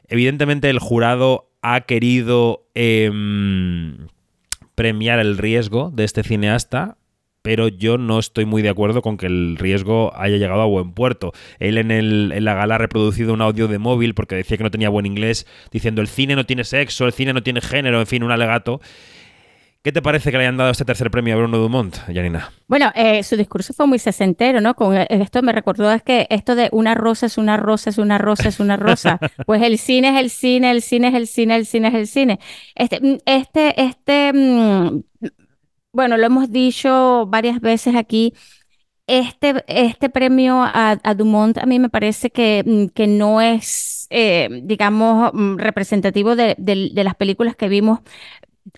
Evidentemente 0.07 0.69
el 0.69 0.79
jurado 0.79 1.51
ha 1.61 1.81
querido 1.81 2.67
em, 2.75 4.07
premiar 4.75 5.19
el 5.19 5.37
riesgo 5.37 5.91
de 5.93 6.05
este 6.05 6.23
cineasta, 6.23 6.97
pero 7.41 7.67
yo 7.67 7.97
no 7.97 8.19
estoy 8.19 8.45
muy 8.45 8.61
de 8.61 8.69
acuerdo 8.69 9.01
con 9.01 9.17
que 9.17 9.25
el 9.25 9.57
riesgo 9.57 10.13
haya 10.15 10.37
llegado 10.37 10.61
a 10.61 10.65
buen 10.65 10.93
puerto. 10.93 11.33
Él 11.59 11.77
en, 11.77 11.91
el, 11.91 12.31
en 12.33 12.45
la 12.45 12.53
gala 12.53 12.75
ha 12.75 12.77
reproducido 12.77 13.33
un 13.33 13.41
audio 13.41 13.67
de 13.67 13.79
móvil 13.79 14.13
porque 14.13 14.35
decía 14.35 14.57
que 14.57 14.63
no 14.63 14.71
tenía 14.71 14.89
buen 14.89 15.05
inglés, 15.05 15.45
diciendo 15.71 16.01
el 16.01 16.07
cine 16.07 16.35
no 16.35 16.45
tiene 16.45 16.63
sexo, 16.63 17.05
el 17.05 17.13
cine 17.13 17.33
no 17.33 17.43
tiene 17.43 17.61
género, 17.61 17.99
en 17.99 18.07
fin, 18.07 18.23
un 18.23 18.31
alegato. 18.31 18.81
¿Qué 19.81 19.93
te 19.93 20.01
parece 20.01 20.29
que 20.29 20.37
le 20.37 20.43
hayan 20.43 20.57
dado 20.57 20.71
este 20.71 20.83
tercer 20.83 21.09
premio 21.09 21.35
a 21.35 21.37
Bruno 21.37 21.57
Dumont, 21.57 21.95
Janina? 22.07 22.51
Bueno, 22.67 22.91
eh, 22.95 23.23
su 23.23 23.37
discurso 23.37 23.71
fue 23.71 23.87
muy 23.87 23.97
sesentero, 23.97 24.59
¿no? 24.59 24.75
Con 24.75 24.93
esto 24.97 25.41
me 25.41 25.53
recordó 25.53 25.89
es 25.93 26.03
que 26.03 26.27
esto 26.29 26.55
de 26.55 26.67
una 26.73 26.95
rosa 26.95 27.27
es 27.27 27.37
una 27.37 27.55
rosa, 27.55 27.89
es 27.89 27.97
una 27.97 28.17
rosa, 28.17 28.49
es 28.49 28.59
una 28.59 28.75
rosa. 28.75 29.19
pues 29.45 29.61
el 29.61 29.77
cine 29.77 30.09
es 30.09 30.19
el 30.19 30.29
cine, 30.31 30.71
el 30.71 30.81
cine 30.81 31.07
es 31.07 31.13
el 31.13 31.27
cine, 31.27 31.55
el 31.55 31.65
cine 31.65 31.87
es 31.87 31.93
el 31.93 32.07
cine. 32.07 32.39
Este, 32.75 32.99
mm, 32.99 33.17
este, 33.25 33.81
este, 33.81 34.33
mm, 34.33 35.01
bueno, 35.93 36.17
lo 36.17 36.25
hemos 36.25 36.51
dicho 36.51 37.25
varias 37.27 37.61
veces 37.61 37.95
aquí. 37.95 38.33
Este, 39.07 39.63
este 39.67 40.09
premio 40.09 40.61
a, 40.61 40.97
Dumont 41.15 41.57
a 41.57 41.65
mí 41.65 41.79
me 41.79 41.89
parece 41.89 42.31
que, 42.31 42.63
mm, 42.65 42.87
que 42.93 43.07
no 43.07 43.39
es, 43.39 44.07
eh, 44.09 44.49
digamos, 44.63 45.31
representativo 45.55 46.35
de, 46.35 46.55
de, 46.57 47.03
las 47.03 47.15
películas 47.15 47.55
que 47.55 47.69
vimos 47.69 48.01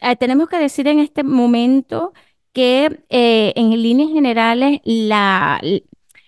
eh, 0.01 0.15
tenemos 0.15 0.49
que 0.49 0.57
decir 0.57 0.87
en 0.87 0.99
este 0.99 1.23
momento 1.23 2.13
que 2.53 3.03
eh, 3.09 3.53
en 3.55 3.69
líneas 3.81 4.09
generales 4.11 4.81
la, 4.83 5.61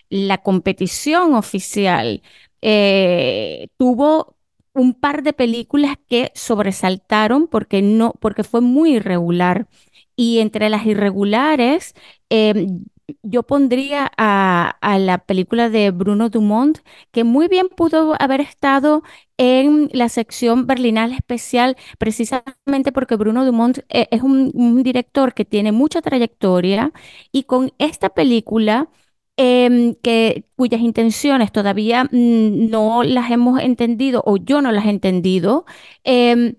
la 0.09 0.37
competición 0.39 1.35
oficial 1.35 2.21
eh, 2.61 3.67
tuvo 3.77 4.35
un 4.73 4.93
par 4.93 5.23
de 5.23 5.33
películas 5.33 5.97
que 6.07 6.31
sobresaltaron 6.35 7.47
porque 7.47 7.81
no, 7.81 8.13
porque 8.19 8.43
fue 8.43 8.61
muy 8.61 8.95
irregular. 8.95 9.67
Y 10.15 10.39
entre 10.39 10.69
las 10.69 10.85
irregulares, 10.85 11.95
em, 12.29 12.85
yo 13.21 13.43
pondría 13.43 14.11
a, 14.17 14.77
la 14.99 15.17
película 15.19 15.69
de 15.69 15.91
Bruno 15.91 16.29
Dumont, 16.29 16.79
que 17.11 17.23
muy 17.23 17.47
bien 17.47 17.67
pudo 17.69 18.15
haber 18.19 18.41
estado 18.41 19.03
en 19.37 19.89
la 19.93 20.09
sección 20.09 20.67
Berlinal 20.67 21.11
especial, 21.13 21.77
precisamente 21.97 22.91
porque 22.93 23.15
Bruno 23.15 23.45
Dumont 23.45 23.79
eh, 23.89 24.07
es 24.11 24.21
un, 24.21 24.83
director 24.83 25.33
que 25.33 25.45
tiene 25.45 25.71
mucha 25.71 26.01
trayectoria 26.01 26.91
y 27.31 27.43
con 27.43 27.73
esta 27.77 28.09
película... 28.09 28.89
Em, 29.35 29.95
que, 29.95 30.45
cuyas 30.55 30.79
intenciones 30.81 31.51
todavía 31.51 32.03
mm, 32.03 32.69
no 32.69 33.01
las 33.01 33.31
hemos 33.31 33.59
entendido 33.61 34.21
o 34.27 34.37
yo 34.37 34.61
no 34.61 34.71
las 34.71 34.85
he 34.85 34.91
entendido, 34.91 35.65
em, 36.03 36.55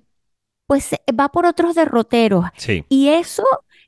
pues 0.67 0.91
va 1.19 1.29
por 1.31 1.47
otros 1.47 1.75
derroteros. 1.77 2.47
Y 2.89 3.09
eso 3.11 3.45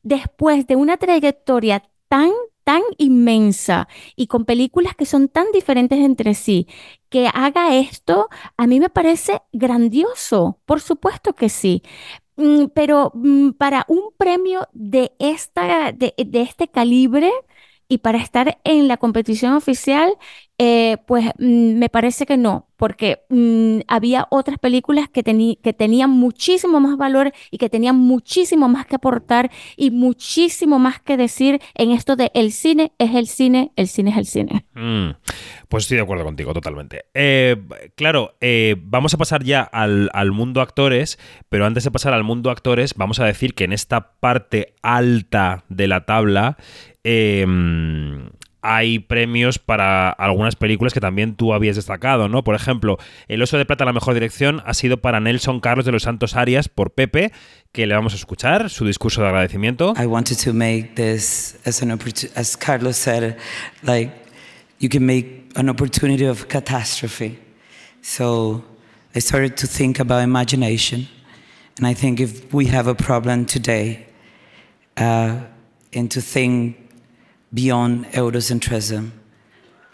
después 0.06 0.66
de 0.68 0.76
una 0.76 0.96
trayectoria 0.98 1.82
tan, 2.08 2.30
tan 2.64 2.82
inmensa 2.98 3.88
y 4.16 4.26
con 4.26 4.44
películas 4.44 4.94
que 4.96 5.06
son 5.06 5.28
tan 5.28 5.46
diferentes 5.52 5.98
entre 5.98 6.34
sí, 6.34 6.66
que 7.08 7.28
haga 7.32 7.76
esto, 7.76 8.28
a 8.56 8.66
mí 8.66 8.80
me 8.80 8.90
parece 8.90 9.42
grandioso, 9.52 10.60
por 10.66 10.80
supuesto 10.80 11.34
que 11.34 11.48
sí. 11.48 11.82
Mm, 12.36 12.66
pero 12.74 13.12
mm, 13.14 13.52
para 13.52 13.84
un 13.88 14.10
premio 14.18 14.68
de, 14.72 15.12
esta, 15.18 15.92
de, 15.92 16.14
de 16.18 16.42
este 16.42 16.68
calibre, 16.68 17.30
y 17.88 17.98
para 17.98 18.18
estar 18.18 18.58
en 18.64 18.88
la 18.88 18.96
competición 18.96 19.52
oficial, 19.54 20.16
eh, 20.58 20.96
pues 21.06 21.26
mm, 21.38 21.78
me 21.78 21.88
parece 21.90 22.24
que 22.24 22.38
no, 22.38 22.68
porque 22.76 23.20
mm, 23.28 23.80
había 23.88 24.26
otras 24.30 24.58
películas 24.58 25.08
que, 25.10 25.22
que 25.22 25.72
tenían 25.72 26.10
muchísimo 26.10 26.80
más 26.80 26.96
valor 26.96 27.32
y 27.50 27.58
que 27.58 27.68
tenían 27.68 27.96
muchísimo 27.96 28.66
más 28.68 28.86
que 28.86 28.96
aportar 28.96 29.50
y 29.76 29.90
muchísimo 29.90 30.78
más 30.78 31.00
que 31.00 31.18
decir 31.18 31.60
en 31.74 31.90
esto 31.90 32.16
de 32.16 32.30
el 32.34 32.52
cine 32.52 32.92
es 32.98 33.14
el 33.14 33.26
cine, 33.26 33.72
el 33.76 33.88
cine 33.88 34.10
es 34.10 34.16
el 34.16 34.26
cine. 34.26 34.66
Mm, 34.74 35.10
pues 35.68 35.84
estoy 35.84 35.96
de 35.96 36.04
acuerdo 36.04 36.24
contigo 36.24 36.54
totalmente. 36.54 37.04
Eh, 37.12 37.56
claro, 37.94 38.36
eh, 38.40 38.76
vamos 38.78 39.12
a 39.12 39.18
pasar 39.18 39.44
ya 39.44 39.60
al, 39.60 40.08
al 40.14 40.32
mundo 40.32 40.62
actores, 40.62 41.18
pero 41.50 41.66
antes 41.66 41.84
de 41.84 41.90
pasar 41.90 42.14
al 42.14 42.24
mundo 42.24 42.50
actores, 42.50 42.94
vamos 42.94 43.20
a 43.20 43.26
decir 43.26 43.54
que 43.54 43.64
en 43.64 43.74
esta 43.74 44.12
parte 44.20 44.74
alta 44.82 45.64
de 45.68 45.86
la 45.86 46.06
tabla, 46.06 46.56
Em, 47.08 48.30
hay 48.66 48.98
premios 48.98 49.60
para 49.60 50.10
algunas 50.10 50.56
películas 50.56 50.92
que 50.92 51.00
también 51.00 51.36
tú 51.36 51.54
habías 51.54 51.76
destacado, 51.76 52.28
¿no? 52.28 52.42
Por 52.42 52.56
ejemplo, 52.56 52.98
El 53.28 53.40
Oso 53.40 53.58
de 53.58 53.64
Plata 53.64 53.84
la 53.84 53.92
mejor 53.92 54.14
dirección 54.14 54.60
ha 54.66 54.74
sido 54.74 55.00
para 55.00 55.20
Nelson 55.20 55.60
Carlos 55.60 55.86
de 55.86 55.92
los 55.92 56.02
Santos 56.02 56.34
Arias 56.34 56.68
por 56.68 56.90
Pepe, 56.90 57.30
que 57.70 57.86
le 57.86 57.94
vamos 57.94 58.12
a 58.14 58.16
escuchar 58.16 58.68
su 58.68 58.84
discurso 58.84 59.22
de 59.22 59.28
agradecimiento. 59.28 59.94
I 59.96 60.06
wanted 60.06 60.38
to 60.44 60.52
make 60.52 60.94
this 60.96 61.58
as 61.64 61.80
an 61.80 61.96
as 62.34 62.56
Carlos 62.56 62.96
said, 62.96 63.36
like 63.82 64.12
you 64.80 64.88
can 64.88 65.06
make 65.06 65.48
an 65.54 65.68
opportunity 65.68 66.26
of 66.26 66.48
catastrophe. 66.48 67.38
So 68.02 68.64
I 69.14 69.20
started 69.20 69.56
to 69.58 69.68
think 69.68 70.00
about 70.00 70.24
imagination, 70.24 71.08
and 71.78 71.86
I 71.86 71.94
think 71.94 72.18
if 72.18 72.52
we 72.52 72.66
have 72.66 72.88
a 72.88 72.94
problem 72.94 73.46
today, 73.46 74.06
uh, 74.96 75.36
and 75.92 76.10
to 76.10 76.20
think 76.20 76.85
beyond 77.56 78.04
Eurocentrism 78.12 79.10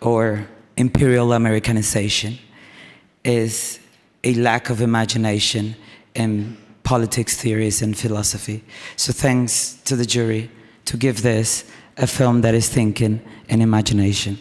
or 0.00 0.48
imperial 0.76 1.32
Americanization 1.32 2.38
is 3.24 3.78
a 4.24 4.34
lack 4.34 4.68
of 4.68 4.80
imagination 4.80 5.76
in 6.14 6.56
politics 6.82 7.36
theories 7.36 7.80
and 7.80 7.96
philosophy. 7.96 8.64
So 8.96 9.12
thanks 9.12 9.78
to 9.84 9.96
the 9.96 10.04
jury 10.04 10.50
to 10.86 10.96
give 10.96 11.22
this 11.22 11.64
a 11.96 12.06
film 12.06 12.42
that 12.42 12.54
is 12.54 12.68
thinking 12.68 13.20
and 13.48 13.62
imagination. 13.62 14.38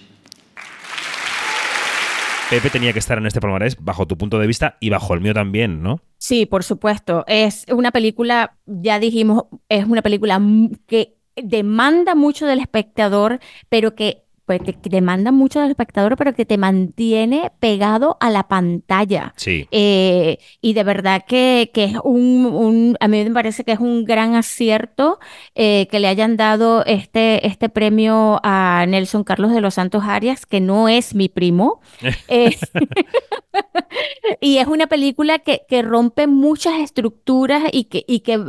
Pepe 2.50 2.70
tenía 2.70 2.92
que 2.92 3.00
estar 3.00 3.18
en 3.18 3.26
este 3.26 3.40
palmarés 3.40 3.78
bajo 3.80 4.08
tu 4.08 4.18
punto 4.18 4.38
de 4.40 4.48
vista 4.48 4.78
y 4.82 4.90
bajo 4.90 5.14
el 5.14 5.22
mío 5.22 5.34
también, 5.34 5.82
¿no? 5.82 6.02
Sí, 6.18 6.46
por 6.46 6.64
supuesto. 6.64 7.24
Es 7.28 7.66
una 7.70 7.92
película, 7.92 8.58
ya 8.66 9.00
dijimos, 9.00 9.44
es 9.70 9.86
una 9.86 10.02
película 10.02 10.42
que 10.86 11.21
demanda 11.44 12.16
mucho 12.16 12.46
del 12.48 12.60
espectador, 12.60 13.40
pero 13.70 13.96
que 13.96 14.24
pues, 14.46 14.62
te, 14.64 14.74
que 14.74 14.90
demanda 14.90 15.32
mucho 15.32 15.62
del 15.62 15.70
espectador, 15.70 16.18
pero 16.18 16.34
que 16.34 16.46
te 16.46 16.58
mantiene 16.58 17.52
pegado 17.60 18.18
a 18.20 18.30
la 18.30 18.48
pantalla. 18.50 19.34
Sí. 19.38 19.68
Eh, 19.72 20.40
y 20.60 20.74
de 20.74 20.84
verdad 20.84 21.24
que, 21.26 21.72
que 21.74 21.86
es 21.86 21.94
un, 22.04 22.46
un- 22.48 22.98
a 23.00 23.08
mí 23.08 23.24
me 23.24 23.32
parece 23.32 23.64
que 23.64 23.72
es 23.72 23.80
un 23.80 24.04
gran 24.04 24.36
acierto 24.36 25.20
eh, 25.56 25.88
que 25.90 26.00
le 26.02 26.08
hayan 26.10 26.36
dado 26.38 26.84
este, 26.86 27.48
este 27.48 27.70
premio 27.70 28.40
a 28.44 28.86
Nelson 28.88 29.24
Carlos 29.24 29.52
de 29.54 29.62
los 29.62 29.76
Santos 29.76 30.04
Arias, 30.06 30.46
que 30.46 30.60
no 30.60 30.90
es 30.90 31.16
mi 31.16 31.30
primo. 31.30 31.80
Eh, 32.28 32.56
y 34.42 34.58
es 34.58 34.68
una 34.68 34.88
película 34.88 35.40
que, 35.40 35.62
que 35.68 35.82
rompe 35.82 36.28
muchas 36.28 36.80
estructuras 36.80 37.64
y 37.72 37.86
que, 37.86 38.04
y 38.08 38.22
que, 38.22 38.44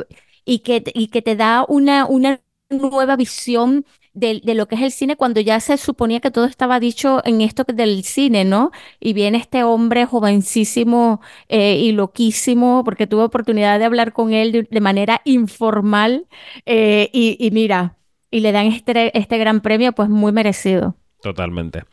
y 0.44 0.60
que, 0.60 0.82
y 0.94 1.08
que 1.08 1.22
te 1.22 1.36
da 1.36 1.64
una, 1.68 2.06
una 2.06 2.40
nueva 2.72 3.16
visión 3.16 3.84
de, 4.14 4.40
de 4.44 4.54
lo 4.54 4.68
que 4.68 4.74
es 4.74 4.82
el 4.82 4.92
cine 4.92 5.16
cuando 5.16 5.40
ya 5.40 5.58
se 5.60 5.76
suponía 5.76 6.20
que 6.20 6.30
todo 6.30 6.44
estaba 6.44 6.80
dicho 6.80 7.22
en 7.24 7.40
esto 7.40 7.64
del 7.64 8.04
cine, 8.04 8.44
¿no? 8.44 8.70
Y 9.00 9.12
viene 9.14 9.38
este 9.38 9.64
hombre 9.64 10.04
jovencísimo 10.06 11.20
eh, 11.48 11.76
y 11.78 11.92
loquísimo, 11.92 12.82
porque 12.84 13.06
tuve 13.06 13.24
oportunidad 13.24 13.78
de 13.78 13.86
hablar 13.86 14.12
con 14.12 14.32
él 14.32 14.52
de, 14.52 14.62
de 14.64 14.80
manera 14.80 15.22
informal 15.24 16.26
eh, 16.66 17.08
y, 17.12 17.36
y 17.44 17.50
mira, 17.50 17.96
y 18.30 18.40
le 18.40 18.52
dan 18.52 18.66
este, 18.66 19.16
este 19.16 19.38
gran 19.38 19.60
premio, 19.60 19.92
pues 19.92 20.08
muy 20.08 20.32
merecido. 20.32 20.96
Totalmente. 21.22 21.84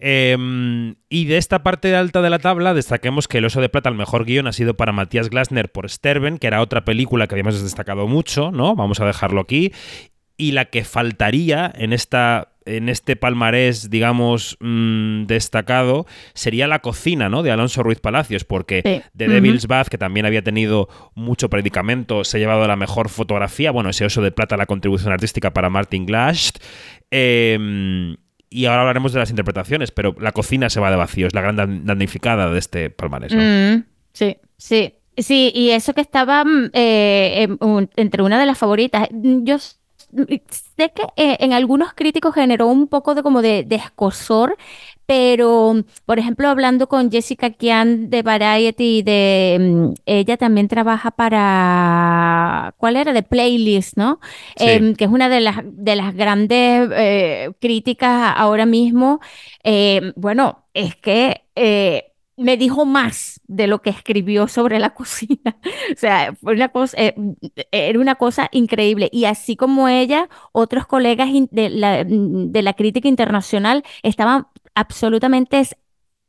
Em, 0.00 0.94
y 1.10 1.26
de 1.26 1.36
esta 1.36 1.62
parte 1.62 1.94
alta 1.94 2.22
de 2.22 2.30
la 2.30 2.38
tabla, 2.38 2.72
destaquemos 2.72 3.28
que 3.28 3.38
El 3.38 3.44
Oso 3.44 3.60
de 3.60 3.68
Plata, 3.68 3.90
el 3.90 3.94
mejor 3.94 4.24
guion, 4.24 4.46
ha 4.46 4.52
sido 4.52 4.74
para 4.74 4.92
Matías 4.92 5.28
Glasner 5.28 5.70
por 5.70 5.88
Sterben, 5.88 6.38
que 6.38 6.46
era 6.46 6.62
otra 6.62 6.86
película 6.86 7.26
que 7.26 7.34
habíamos 7.34 7.62
destacado 7.62 8.08
mucho, 8.08 8.50
¿no? 8.50 8.74
Vamos 8.74 9.00
a 9.00 9.06
dejarlo 9.06 9.42
aquí. 9.42 9.72
Y 10.38 10.52
la 10.52 10.64
que 10.66 10.84
faltaría 10.84 11.70
en 11.74 11.92
esta. 11.92 12.48
En 12.66 12.90
este 12.90 13.16
palmarés, 13.16 13.88
digamos, 13.90 14.56
mm, 14.60 15.24
destacado, 15.24 16.06
sería 16.34 16.66
La 16.68 16.80
cocina, 16.80 17.28
¿no? 17.28 17.42
De 17.42 17.50
Alonso 17.50 17.82
Ruiz 17.82 18.00
Palacios, 18.00 18.44
porque 18.44 18.82
Sí. 18.84 19.24
Ujú. 19.24 19.32
Devil's 19.32 19.66
Bath, 19.66 19.88
que 19.88 19.98
también 19.98 20.26
había 20.26 20.42
tenido 20.42 20.88
mucho 21.14 21.48
predicamento, 21.48 22.22
se 22.22 22.36
ha 22.36 22.40
llevado 22.40 22.68
la 22.68 22.76
mejor 22.76 23.08
fotografía. 23.08 23.70
Bueno, 23.70 23.90
ese 23.90 24.04
oso 24.04 24.22
de 24.22 24.30
plata, 24.30 24.58
la 24.58 24.66
contribución 24.66 25.12
artística 25.12 25.52
para 25.52 25.70
Martin 25.70 26.04
Glass. 26.06 26.52
Eh, 27.10 28.14
y 28.50 28.66
ahora 28.66 28.80
hablaremos 28.80 29.12
de 29.12 29.20
las 29.20 29.30
interpretaciones, 29.30 29.92
pero 29.92 30.14
la 30.18 30.32
cocina 30.32 30.68
se 30.68 30.80
va 30.80 30.90
de 30.90 30.96
vacío, 30.96 31.28
es 31.28 31.34
la 31.34 31.40
gran 31.40 31.86
damnificada 31.86 32.50
de 32.50 32.58
este 32.58 32.90
palmarés. 32.90 33.32
Mm, 33.32 33.84
sí, 34.12 34.36
sí. 34.56 34.94
Sí, 35.16 35.52
y 35.54 35.70
eso 35.70 35.92
que 35.92 36.00
estaba 36.00 36.44
mm, 36.44 36.70
eh, 36.72 37.48
entre 37.96 38.22
una 38.22 38.38
de 38.40 38.46
las 38.46 38.58
favoritas. 38.58 39.08
Yo 39.12 39.56
sé 40.48 40.92
que 40.92 41.02
eh, 41.16 41.36
en 41.40 41.52
algunos 41.52 41.92
críticos 41.94 42.34
generó 42.34 42.66
un 42.66 42.88
poco 42.88 43.14
de 43.14 43.22
como 43.22 43.42
de, 43.42 43.64
de 43.64 43.76
escozor, 43.76 44.56
pero 45.06 45.74
por 46.06 46.18
ejemplo, 46.18 46.48
hablando 46.48 46.88
con 46.88 47.10
Jessica 47.10 47.50
Kian 47.50 48.10
de 48.10 48.22
Variety, 48.22 49.02
de 49.02 49.58
mm, 49.60 49.94
ella 50.06 50.36
también 50.36 50.68
trabaja 50.68 51.10
para 51.10 52.74
¿cuál 52.78 52.96
era? 52.96 53.12
De 53.12 53.22
Playlist, 53.22 53.96
¿no? 53.96 54.20
Sí. 54.56 54.64
Em, 54.68 54.94
que 54.94 55.04
es 55.04 55.10
una 55.10 55.28
de 55.28 55.40
las 55.40 55.56
de 55.64 55.96
las 55.96 56.14
grandes 56.14 56.88
eh, 56.94 57.50
críticas 57.60 58.34
ahora 58.36 58.66
mismo. 58.66 59.20
Em, 59.62 60.12
bueno, 60.16 60.64
es 60.74 60.94
que 60.96 61.42
eh, 61.56 62.09
me 62.40 62.56
dijo 62.56 62.84
más 62.86 63.40
de 63.46 63.66
lo 63.66 63.82
que 63.82 63.90
escribió 63.90 64.48
sobre 64.48 64.78
la 64.78 64.90
cocina. 64.94 65.56
O 65.92 65.96
sea, 65.96 66.34
fue 66.34 66.54
una 66.54 66.68
cosa, 66.70 66.96
eh, 66.98 67.14
era 67.72 67.98
una 68.00 68.14
cosa 68.16 68.48
increíble. 68.52 69.08
Y 69.12 69.24
así 69.26 69.56
como 69.56 69.88
ella, 69.88 70.28
otros 70.52 70.86
colegas 70.86 71.28
de 71.50 71.70
la, 71.70 72.04
de 72.04 72.62
la 72.62 72.72
crítica 72.74 73.08
internacional 73.08 73.84
estaban 74.02 74.46
absolutamente 74.74 75.62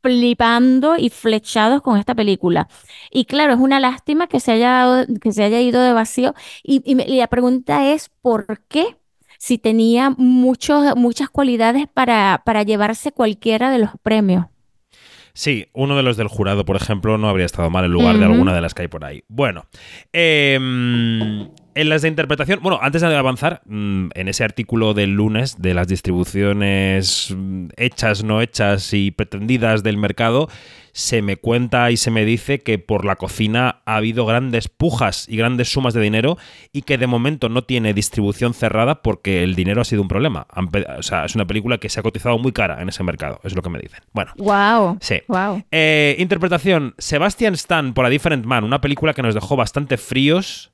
flipando 0.02 0.96
y 0.98 1.10
flechados 1.10 1.80
con 1.82 1.98
esta 1.98 2.14
película. 2.14 2.68
Y 3.10 3.24
claro, 3.26 3.52
es 3.54 3.60
una 3.60 3.78
lástima 3.80 4.26
que 4.26 4.40
se 4.40 4.52
haya, 4.52 5.06
que 5.20 5.32
se 5.32 5.44
haya 5.44 5.60
ido 5.60 5.80
de 5.82 5.92
vacío. 5.92 6.34
Y, 6.62 6.82
y 6.84 6.94
me- 6.96 7.04
y 7.06 7.18
la 7.18 7.28
pregunta 7.28 7.86
es, 7.92 8.10
¿por 8.20 8.64
qué? 8.68 8.96
Si 9.38 9.58
tenía 9.58 10.10
muchos, 10.10 10.96
muchas 10.96 11.28
cualidades 11.30 11.86
para, 11.92 12.42
para 12.44 12.62
llevarse 12.64 13.12
cualquiera 13.12 13.70
de 13.70 13.78
los 13.78 13.90
premios. 14.02 14.46
Sí, 15.34 15.66
uno 15.72 15.96
de 15.96 16.02
los 16.02 16.16
del 16.16 16.28
jurado, 16.28 16.64
por 16.64 16.76
ejemplo, 16.76 17.16
no 17.16 17.28
habría 17.28 17.46
estado 17.46 17.70
mal 17.70 17.84
en 17.84 17.92
lugar 17.92 18.18
de 18.18 18.24
alguna 18.24 18.54
de 18.54 18.60
las 18.60 18.74
que 18.74 18.82
hay 18.82 18.88
por 18.88 19.04
ahí. 19.04 19.24
Bueno, 19.28 19.66
em, 20.12 21.48
en 21.74 21.88
las 21.88 22.02
de 22.02 22.08
interpretación, 22.08 22.60
bueno, 22.62 22.78
antes 22.82 23.02
de 23.02 23.16
avanzar, 23.16 23.62
mm, 23.66 24.10
en 24.14 24.28
ese 24.28 24.44
artículo 24.44 24.94
del 24.94 25.10
lunes 25.10 25.60
de 25.60 25.74
las 25.74 25.88
distribuciones 25.88 27.34
mm, 27.36 27.68
hechas, 27.76 28.24
no 28.24 28.40
hechas 28.40 28.92
y 28.92 29.10
pretendidas 29.10 29.82
del 29.82 29.96
mercado, 29.96 30.48
se 30.92 31.22
me 31.22 31.36
cuenta 31.36 31.90
y 31.90 31.96
se 31.96 32.10
me 32.10 32.24
dice 32.24 32.60
que 32.60 32.78
por 32.78 33.04
la 33.04 33.16
cocina 33.16 33.80
ha 33.86 33.96
habido 33.96 34.26
grandes 34.26 34.68
pujas 34.68 35.26
y 35.28 35.36
grandes 35.36 35.72
sumas 35.72 35.94
de 35.94 36.02
dinero 36.02 36.36
y 36.70 36.82
que 36.82 36.98
de 36.98 37.06
momento 37.06 37.48
no 37.48 37.62
tiene 37.62 37.94
distribución 37.94 38.54
cerrada 38.54 39.02
porque 39.02 39.42
el 39.42 39.54
dinero 39.54 39.80
ha 39.80 39.84
sido 39.84 40.02
un 40.02 40.08
problema. 40.08 40.46
O 40.98 41.02
sea, 41.02 41.24
es 41.24 41.34
una 41.34 41.46
película 41.46 41.78
que 41.78 41.88
se 41.88 42.00
ha 42.00 42.02
cotizado 42.02 42.38
muy 42.38 42.52
cara 42.52 42.80
en 42.82 42.88
ese 42.88 43.02
mercado, 43.02 43.40
es 43.42 43.54
lo 43.54 43.62
que 43.62 43.70
me 43.70 43.78
dicen. 43.78 44.00
Bueno. 44.12 44.32
Wow. 44.36 44.98
Sí. 45.00 45.22
Wow. 45.28 45.64
Eh, 45.70 46.16
interpretación: 46.18 46.94
Sebastian 46.98 47.54
Stan 47.54 47.94
por 47.94 48.04
A 48.04 48.10
Different 48.10 48.44
Man, 48.44 48.64
una 48.64 48.80
película 48.80 49.14
que 49.14 49.22
nos 49.22 49.34
dejó 49.34 49.56
bastante 49.56 49.96
fríos. 49.96 50.71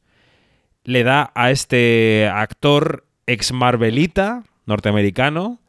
Le 0.88 1.04
da 1.04 1.30
a 1.34 1.50
este 1.50 2.30
actor 2.32 3.04
ex 3.26 3.52
Marvelita 3.52 4.44
norteamericano, 4.64 5.60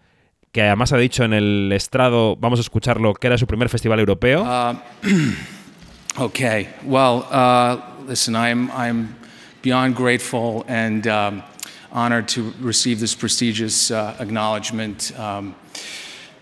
que 0.53 0.61
además 0.61 0.93
ha 0.93 0.97
dicho 0.97 1.25
en 1.25 1.33
el 1.33 1.69
estrado, 1.73 2.37
vamos 2.37 2.59
a 2.59 2.61
escucharlo, 2.61 3.13
que 3.13 3.27
era 3.27 3.37
su 3.37 3.45
primer 3.45 3.67
festival 3.67 3.99
europeo. 3.99 4.45
Okay. 6.17 6.67
Well, 6.83 7.25
uh, 7.29 7.77
listen, 8.05 8.35
I'm, 8.35 8.71
I'm 8.71 9.15
beyond 9.61 9.95
grateful 9.95 10.65
and 10.67 11.05
um, 11.07 11.43
honored 11.91 12.27
to 12.29 12.53
receive 12.59 12.99
this 12.99 13.13
prestigious 13.13 13.91
uh, 13.91 14.15
acknowledgement 14.19 15.17
um, 15.17 15.55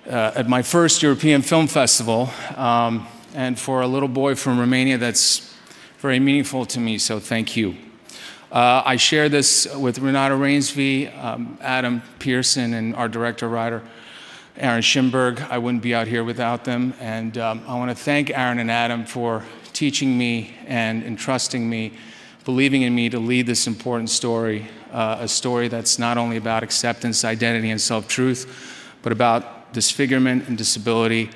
uh, 0.10 0.32
at 0.36 0.48
my 0.48 0.62
first 0.64 1.04
European 1.04 1.42
Film 1.42 1.68
Festival. 1.68 2.30
Um, 2.56 3.08
and 3.36 3.60
for 3.60 3.82
a 3.82 3.88
little 3.88 4.08
boy 4.08 4.36
from 4.36 4.58
Romania, 4.60 4.98
that's 4.98 5.54
very 6.00 6.20
meaningful 6.20 6.66
to 6.68 6.80
me, 6.80 6.98
so 6.98 7.20
thank 7.20 7.56
you. 7.58 7.76
Uh, 8.50 8.82
I 8.86 8.96
share 8.96 9.28
this 9.28 9.68
with 9.76 10.00
Renata 10.00 10.34
Rainsby, 10.34 11.14
um, 11.22 11.58
Adam 11.60 12.02
Pearson, 12.20 12.74
and 12.74 12.96
our 12.96 13.10
director 13.10 13.50
writer, 13.50 13.84
Aaron 14.56 14.82
Schimberg. 14.82 15.46
I 15.50 15.58
wouldn't 15.58 15.84
be 15.84 15.94
out 15.94 16.08
here 16.08 16.24
without 16.24 16.64
them. 16.64 16.94
And 17.02 17.38
um, 17.38 17.62
I 17.68 17.78
want 17.78 17.92
to 17.92 17.96
thank 17.96 18.30
Aaron 18.30 18.60
and 18.60 18.72
Adam 18.72 19.06
for 19.06 19.44
teaching 19.74 20.18
me 20.18 20.56
and 20.66 21.04
entrusting 21.04 21.70
me, 21.70 21.92
believing 22.46 22.84
in 22.84 22.96
me 22.96 23.10
to 23.10 23.20
lead 23.20 23.48
this 23.48 23.68
important 23.68 24.10
story, 24.10 24.66
uh, 24.94 25.18
a 25.20 25.28
story 25.28 25.68
that's 25.68 26.00
not 26.00 26.18
only 26.18 26.38
about 26.38 26.64
acceptance, 26.64 27.26
identity, 27.26 27.70
and 27.70 27.82
self 27.82 28.08
truth, 28.08 28.88
but 29.02 29.12
about 29.12 29.74
disfigurement 29.74 30.48
and 30.48 30.58
disability, 30.58 31.30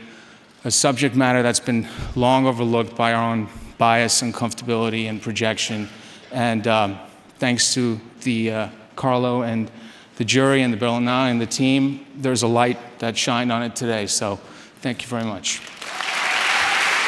a 0.63 0.71
subject 0.71 1.13
matter 1.13 1.43
that's 1.43 1.59
been 1.59 1.89
long 2.15 2.47
overlooked 2.47 2.95
by 2.95 3.11
our 3.11 3.33
own 3.33 3.49
bias 3.77 4.21
and 4.21 4.33
comfortability 4.33 5.09
and 5.09 5.21
projection. 5.21 5.89
And 6.31 6.67
um, 6.67 6.97
thanks 7.39 7.73
to 7.73 7.99
the 8.23 8.51
uh, 8.51 8.67
Carlo 8.95 9.41
and 9.43 9.69
the 10.17 10.25
jury 10.25 10.61
and 10.61 10.73
the 10.73 10.77
Berlinale 10.77 11.29
and 11.29 11.41
the 11.41 11.47
team, 11.47 12.05
there's 12.15 12.43
a 12.43 12.47
light 12.47 12.77
that 12.99 13.17
shined 13.17 13.51
on 13.51 13.63
it 13.63 13.75
today. 13.75 14.07
So 14.07 14.39
thank 14.81 15.01
you 15.01 15.07
very 15.07 15.25
much. 15.25 15.59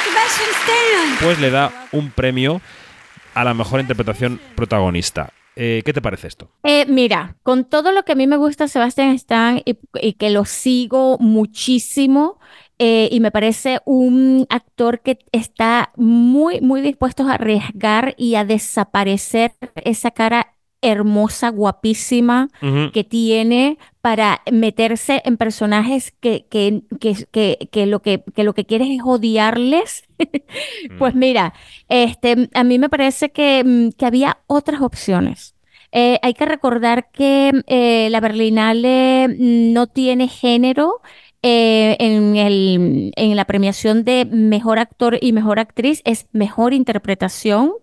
Sebastian 0.04 0.50
Stan! 0.64 1.18
Pues 1.22 1.40
le 1.40 1.50
da 1.50 1.72
un 1.92 2.12
premio 2.12 2.62
a 3.34 3.44
la 3.44 3.54
mejor 3.54 3.80
interpretación 3.80 4.40
protagonista. 4.56 5.32
Eh, 5.56 5.84
¿Qué 5.86 5.94
te 5.94 6.02
parece 6.02 6.28
esto? 6.28 6.50
Eh, 6.64 6.86
mira, 6.88 7.36
con 7.44 7.66
todo 7.66 7.92
lo 7.92 8.04
que 8.04 8.14
a 8.14 8.16
mí 8.16 8.26
me 8.26 8.38
gusta 8.38 8.68
Sebastian 8.68 9.10
Stan 9.10 9.62
y, 9.64 9.78
y 10.02 10.14
que 10.14 10.32
lo 10.32 10.46
sigo 10.46 11.18
muchísimo 11.20 12.40
eh, 12.80 13.10
y 13.12 13.20
me 13.20 13.32
parece 13.32 13.80
un 13.86 14.46
actor 14.50 15.02
que 15.02 15.20
está 15.32 15.92
muy, 15.96 16.62
muy 16.62 16.82
dispuesto 16.82 17.24
a 17.24 17.34
arriesgar 17.34 18.16
y 18.18 18.36
a 18.36 18.46
desaparecer 18.46 19.54
esa 19.76 20.12
cara 20.12 20.56
hermosa, 20.84 21.50
guapísima 21.50 22.50
que 22.92 23.06
tiene 23.06 23.78
para 24.02 24.42
meterse 24.52 25.22
en 25.24 25.38
personajes 25.38 26.12
que, 26.20 26.46
que, 26.50 26.82
que, 27.00 27.26
que, 27.32 27.70
que 27.72 27.86
lo 27.86 28.02
que, 28.02 28.22
que 28.36 28.44
lo 28.44 28.54
que 28.54 28.66
quieres 28.66 28.90
es 28.90 29.02
odiarles. 29.04 30.04
Pues 31.00 31.16
mira, 31.16 31.54
este, 31.90 32.50
a 32.54 32.64
mí 32.64 32.80
me 32.80 32.90
parece 32.90 33.32
que, 33.32 33.64
mm, 33.66 33.90
que 33.98 34.06
había 34.06 34.38
otras 34.48 34.82
opciones. 34.82 35.56
Eh, 35.92 36.20
hay 36.22 36.34
que 36.34 36.46
recordar 36.46 37.12
que 37.12 37.52
eh, 37.68 38.10
la 38.10 38.20
Berlinale 38.20 39.28
mm, 39.28 39.74
no 39.74 39.88
tiene 39.88 40.28
género 40.28 41.02
eh, 41.44 41.98
en 42.00 42.38
el, 42.38 43.12
en 43.18 43.36
la 43.36 43.46
premiación 43.46 44.06
de 44.06 44.26
mejor 44.26 44.80
actor 44.80 45.18
y 45.22 45.34
mejor 45.34 45.60
actriz, 45.60 46.02
es 46.06 46.28
mejor 46.32 46.74
interpretación. 46.74 47.74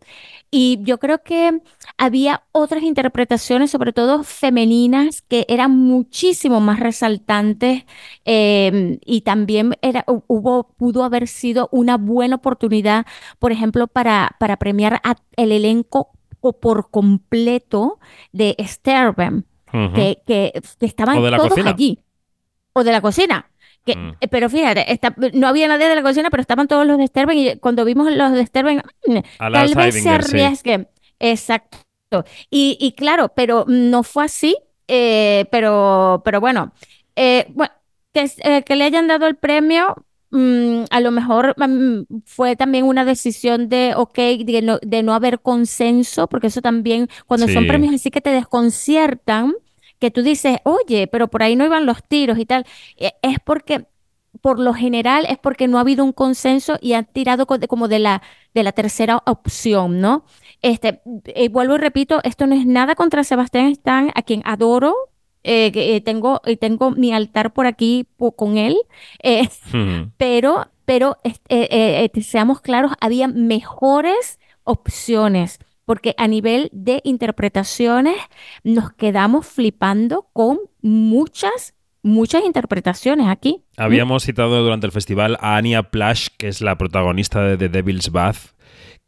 Y 0.50 0.80
yo 0.82 0.98
creo 0.98 1.22
que 1.22 1.60
había 1.96 2.42
otras 2.50 2.82
interpretaciones, 2.82 3.70
sobre 3.70 3.92
todo 3.92 4.24
femeninas, 4.24 5.22
que 5.22 5.44
eran 5.48 5.70
muchísimo 5.76 6.60
más 6.60 6.80
resaltantes 6.80 7.84
em, 8.24 8.98
y 9.04 9.20
también 9.20 9.74
era, 9.82 10.04
hubo, 10.06 10.72
pudo 10.76 11.04
haber 11.04 11.28
sido 11.28 11.68
una 11.70 11.98
buena 11.98 12.36
oportunidad, 12.36 13.06
por 13.38 13.52
ejemplo, 13.52 13.86
para, 13.86 14.34
para 14.40 14.56
premiar 14.56 15.00
a 15.04 15.16
el 15.36 15.52
elenco 15.52 16.10
o 16.40 16.54
por 16.54 16.90
completo 16.90 18.00
de 18.32 18.56
Sterben, 18.58 19.44
Ujú. 19.72 19.92
que, 19.94 20.22
que, 20.26 20.60
que 20.80 20.86
estaban 20.86 21.16
todos 21.16 21.48
cocina. 21.50 21.70
allí. 21.70 22.00
O 22.72 22.82
de 22.82 22.92
la 22.92 23.00
cocina. 23.00 23.49
Que, 23.84 23.96
Mm. 23.96 24.14
eh, 24.20 24.28
Pero 24.28 24.50
fíjate, 24.50 24.92
está- 24.92 25.14
no 25.32 25.48
había 25.48 25.66
nadie 25.68 25.88
de 25.88 25.94
la 25.94 26.02
cocina, 26.02 26.28
pero 26.30 26.42
estaban 26.42 26.68
todos 26.68 26.86
los 26.86 26.98
de 26.98 27.06
Sterben 27.06 27.38
y 27.38 27.56
cuando 27.56 27.84
vimos 27.84 28.12
los 28.12 28.32
de 28.32 28.44
Sterben, 28.46 28.82
mm, 29.06 29.18
tal 29.38 29.74
vez 29.74 29.94
se 29.94 30.00
sí. 30.02 30.08
arriesguen. 30.08 30.88
Exacto. 31.18 31.78
Y, 32.50 32.76
y 32.80 32.92
claro, 32.92 33.32
pero 33.34 33.64
no 33.68 34.02
fue 34.02 34.24
así, 34.24 34.56
eh, 34.88 35.46
pero, 35.50 36.22
pero 36.24 36.40
bueno, 36.40 36.72
eh, 37.16 37.46
bueno 37.50 37.72
que, 38.12 38.28
eh, 38.44 38.62
que 38.64 38.76
le 38.76 38.84
hayan 38.84 39.06
dado 39.06 39.26
el 39.26 39.36
premio, 39.36 39.94
mm, 40.30 40.84
a 40.90 41.00
lo 41.00 41.10
mejor 41.12 41.54
mm, 41.56 42.02
fue 42.26 42.56
también 42.56 42.84
una 42.84 43.04
decisión 43.04 43.68
de, 43.68 43.94
ok, 43.96 44.16
de 44.44 44.60
no, 44.62 44.78
de 44.82 45.02
no 45.02 45.14
haber 45.14 45.40
consenso, 45.40 46.26
porque 46.28 46.48
eso 46.48 46.60
también, 46.60 47.08
cuando 47.26 47.46
son 47.48 47.66
premios 47.68 47.94
así 47.94 48.10
que 48.10 48.20
te 48.20 48.30
desconciertan, 48.30 49.54
que 50.00 50.10
tú 50.10 50.22
dices, 50.22 50.58
oye, 50.64 51.06
pero 51.06 51.28
por 51.28 51.42
ahí 51.42 51.54
no 51.56 51.64
iban 51.64 51.86
los 51.86 52.02
tiros 52.02 52.38
y 52.38 52.46
tal, 52.46 52.64
eh, 52.96 53.12
es 53.22 53.38
porque, 53.44 53.86
por 54.40 54.58
lo 54.58 54.72
general, 54.74 55.26
es 55.28 55.38
porque 55.38 55.68
no 55.68 55.78
ha 55.78 55.82
habido 55.82 56.04
un 56.04 56.12
consenso 56.12 56.78
y 56.80 56.94
han 56.94 57.04
tirado 57.04 57.46
como 57.46 57.86
de 57.88 57.98
la, 57.98 58.22
de 58.54 58.62
la 58.62 58.72
tercera 58.72 59.22
opción, 59.26 60.00
¿no? 60.00 60.24
Este, 60.62 61.00
eh, 61.26 61.48
vuelvo 61.48 61.74
y 61.74 61.78
repito, 61.78 62.20
esto 62.24 62.46
no 62.46 62.54
es 62.54 62.64
nada 62.66 62.94
contra 62.94 63.24
Sebastián 63.24 63.66
Stan, 63.66 64.10
a 64.14 64.22
quien 64.22 64.42
adoro. 64.44 64.94
eh, 65.42 65.72
eh, 65.74 66.00
tengo, 66.02 66.40
eh, 66.44 66.56
tengo 66.56 66.90
mi 66.90 67.12
altar 67.12 67.52
por 67.52 67.66
aquí 67.66 68.06
con 68.36 68.58
él, 68.58 68.76
Ujú. 69.68 70.10
pero, 70.18 70.68
pero 70.84 71.16
eh, 71.48 72.10
seamos 72.22 72.60
claros, 72.60 72.92
había 73.00 73.26
mejores 73.28 74.38
opciones, 74.64 75.58
porque 75.90 76.14
a 76.18 76.28
nivel 76.28 76.70
de 76.72 77.00
interpretaciones 77.02 78.14
nos 78.62 78.92
quedamos 78.92 79.44
flipando 79.44 80.28
con 80.32 80.60
muchas, 80.82 81.74
muchas 82.04 82.44
interpretaciones 82.44 83.26
aquí. 83.26 83.64
Habíamos 83.76 84.22
citado 84.22 84.62
durante 84.62 84.86
el 84.86 84.92
festival 84.92 85.36
a 85.40 85.56
Anya 85.56 85.90
Plash, 85.90 86.28
que 86.38 86.46
es 86.46 86.60
la 86.60 86.78
protagonista 86.78 87.42
de 87.42 87.56
The 87.56 87.68
Devil's 87.70 88.12
Bath, 88.12 88.54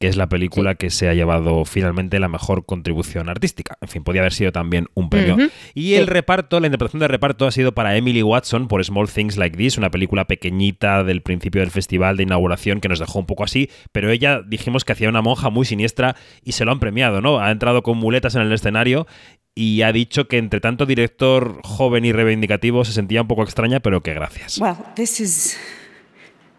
que 0.03 0.09
es 0.09 0.17
la 0.17 0.29
película 0.29 0.75
que 0.75 0.91
se 0.91 1.09
ha 1.09 1.15
llevado 1.15 1.65
finalmente 1.65 2.19
la 2.19 2.27
mejor 2.27 2.67
contribución 2.67 3.29
artística. 3.29 3.79
En 3.81 3.87
fin, 3.87 4.03
podía 4.03 4.23
haber 4.23 4.33
sido 4.33 4.51
también 4.51 4.89
un 4.95 5.09
premio. 5.09 5.35
Ujú. 5.37 5.49
Y 5.75 5.95
el 5.95 6.07
Sí. 6.07 6.11
reparto, 6.11 6.59
la 6.59 6.67
interpretación 6.67 6.99
de 6.99 7.07
reparto 7.07 7.47
ha 7.47 7.53
sido 7.53 7.71
para 7.73 7.97
Emily 7.97 8.21
Watson 8.25 8.67
por 8.67 8.85
Small 8.85 9.09
Things 9.09 9.37
Like 9.37 9.57
This, 9.57 9.79
una 9.79 9.93
película 9.93 10.25
pequeñita 10.27 11.05
del 11.05 11.23
principio 11.23 11.61
del 11.61 11.71
festival 11.71 12.17
de 12.17 12.25
inauguración 12.25 12.81
que 12.81 12.89
nos 12.89 12.99
dejó 12.99 13.21
un 13.21 13.27
poco 13.27 13.45
así, 13.45 13.71
pero 13.93 14.11
ella 14.11 14.41
dijimos 14.45 14.85
que 14.85 14.91
hacía 14.91 15.09
una 15.09 15.23
monja 15.23 15.51
muy 15.51 15.65
siniestra 15.67 16.17
y 16.43 16.51
se 16.51 16.65
lo 16.65 16.73
han 16.73 16.81
premiado, 16.81 17.21
¿no? 17.21 17.39
Ha 17.39 17.53
entrado 17.53 17.85
con 17.85 17.97
muletas 17.97 18.35
en 18.35 18.43
el 18.43 18.53
escenario 18.53 19.07
y 19.55 19.83
ha 19.83 19.93
dicho 19.93 20.27
que 20.27 20.39
entre 20.39 20.59
tanto 20.59 20.85
director 20.85 21.61
joven 21.63 22.05
y 22.05 22.11
reivindicativo 22.11 22.85
se 22.85 22.91
sentía 22.93 23.23
un 23.23 23.29
poco 23.29 23.45
extraña, 23.45 23.79
pero 23.79 24.01
que 24.03 24.15
gracias. 24.15 24.59
Well, 24.59 24.75
this 24.97 25.21
is 25.21 25.57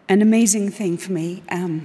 an 0.08 0.22
amazing 0.22 0.70
thing 0.72 0.96
for 0.96 1.10
me. 1.12 1.42
Um, 1.52 1.82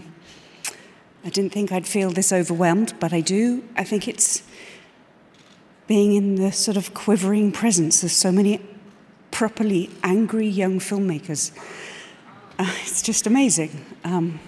I 1.23 1.29
didn't 1.29 1.51
think 1.51 1.71
I'd 1.71 1.88
feel 1.88 2.12
this 2.12 2.32
overwhelmed, 2.32 2.93
but 2.99 3.12
I 3.12 3.21
do. 3.21 3.63
I 3.75 3.84
think 3.84 4.08
it's 4.08 4.43
being 5.88 6.13
in 6.13 6.36
the 6.36 6.51
sort 6.51 6.77
of 6.77 6.93
quivering 6.93 7.51
presence 7.51 8.03
of 8.03 8.12
so 8.12 8.32
many 8.32 8.62
properly 9.32 9.89
angry 10.03 10.47
young 10.47 10.79
filmmakers. 10.79 11.51
Uh, 12.58 12.71
it's 12.82 13.01
just 13.01 13.27
amazing. 13.27 13.86
Um, 14.03 14.39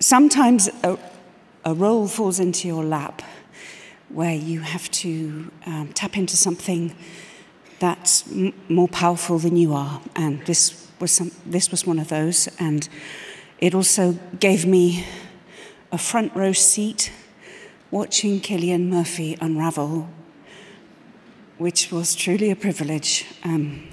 sometimes 0.00 0.68
a, 0.82 0.98
a 1.64 1.74
role 1.74 2.06
falls 2.06 2.38
into 2.38 2.68
your 2.68 2.84
lap 2.84 3.22
where 4.08 4.34
you 4.34 4.60
have 4.60 4.90
to 4.90 5.50
um, 5.66 5.92
tap 5.94 6.16
into 6.16 6.36
something 6.36 6.94
that's 7.78 8.24
more 8.68 8.88
powerful 8.88 9.38
than 9.38 9.56
you 9.56 9.72
are, 9.74 10.00
and 10.14 10.44
this 10.46 10.88
was 11.00 11.10
some, 11.10 11.32
this 11.44 11.70
was 11.70 11.86
one 11.86 11.98
of 11.98 12.08
those, 12.08 12.48
and 12.58 12.88
it 13.64 13.74
also 13.74 14.18
gave 14.40 14.66
me 14.66 15.06
a 15.90 15.96
front 15.96 16.36
row 16.36 16.52
seat 16.52 17.10
watching 17.90 18.38
Killian 18.38 18.90
Murphy 18.90 19.38
unravel, 19.40 20.06
which 21.56 21.90
was 21.90 22.14
truly 22.14 22.50
a 22.50 22.56
privilege. 22.56 23.24
Um, 23.42 23.88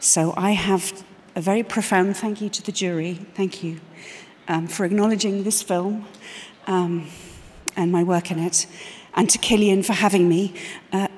so 0.00 0.34
I 0.36 0.50
have 0.50 1.02
a 1.34 1.40
very 1.40 1.62
profound 1.62 2.18
thank 2.18 2.42
you 2.42 2.50
to 2.50 2.62
the 2.62 2.72
jury. 2.72 3.14
Thank 3.32 3.64
you 3.64 3.80
um, 4.48 4.66
for 4.66 4.84
acknowledging 4.84 5.44
this 5.44 5.62
film 5.62 6.04
um, 6.66 7.08
and 7.74 7.90
my 7.90 8.02
work 8.02 8.30
in 8.30 8.38
it, 8.38 8.66
and 9.14 9.30
to 9.30 9.38
Killian 9.38 9.82
for 9.82 9.94
having 9.94 10.28
me. 10.28 10.52
Uh, 10.92 11.08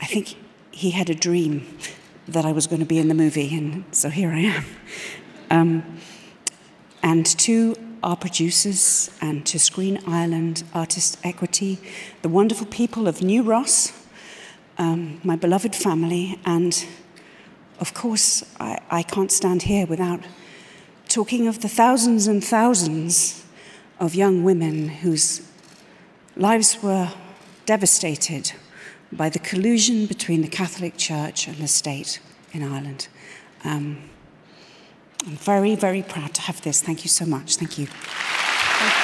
I 0.00 0.06
think 0.06 0.36
he 0.70 0.92
had 0.92 1.10
a 1.10 1.16
dream 1.16 1.66
that 2.28 2.44
I 2.44 2.52
was 2.52 2.68
going 2.68 2.80
to 2.80 2.86
be 2.86 2.98
in 2.98 3.08
the 3.08 3.14
movie, 3.14 3.56
and 3.56 3.84
so 3.90 4.08
here 4.08 4.30
I 4.30 4.62
am. 5.50 5.98
And 7.02 7.26
to 7.38 7.76
our 8.02 8.16
producers 8.16 9.10
and 9.20 9.44
to 9.46 9.58
Screen 9.58 10.00
Ireland 10.06 10.64
Artist 10.74 11.18
Equity, 11.24 11.78
the 12.22 12.28
wonderful 12.28 12.66
people 12.66 13.08
of 13.08 13.22
New 13.22 13.42
Ross, 13.42 13.92
um, 14.78 15.20
my 15.24 15.36
beloved 15.36 15.74
family, 15.74 16.38
and 16.44 16.86
of 17.80 17.94
course, 17.94 18.44
I, 18.60 18.80
I 18.90 19.02
can't 19.02 19.32
stand 19.32 19.62
here 19.62 19.86
without 19.86 20.20
talking 21.08 21.46
of 21.46 21.60
the 21.60 21.68
thousands 21.68 22.26
and 22.26 22.44
thousands 22.44 23.44
of 23.98 24.14
young 24.14 24.44
women 24.44 24.88
whose 24.88 25.42
lives 26.36 26.82
were 26.82 27.10
devastated 27.66 28.52
by 29.10 29.28
the 29.28 29.38
collusion 29.38 30.06
between 30.06 30.42
the 30.42 30.48
Catholic 30.48 30.96
Church 30.96 31.48
and 31.48 31.56
the 31.56 31.68
state 31.68 32.20
in 32.52 32.62
Ireland. 32.62 33.08
Um, 33.64 33.98
I'm 35.26 35.36
very, 35.44 35.76
very 35.76 36.02
proud 36.02 36.32
to 36.34 36.42
have 36.42 36.60
this. 36.62 36.82
Thank 36.82 37.04
you 37.04 37.08
so 37.08 37.26
much. 37.26 37.56
Thank 37.56 37.78
you. 37.78 37.86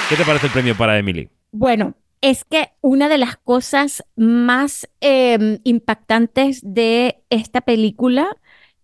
¿Qué 0.09 0.16
te 0.16 0.24
parece 0.24 0.46
el 0.46 0.53
premio 0.53 0.77
para 0.77 0.98
Emily? 0.98 1.29
Bueno, 1.53 1.94
es 2.20 2.44
que 2.44 2.70
una 2.81 3.09
de 3.09 3.18
las 3.18 3.37
cosas 3.37 4.03
más 4.16 4.88
eh, 5.00 5.59
impactantes 5.64 6.61
de 6.62 7.22
esta 7.31 7.61
película, 7.61 8.29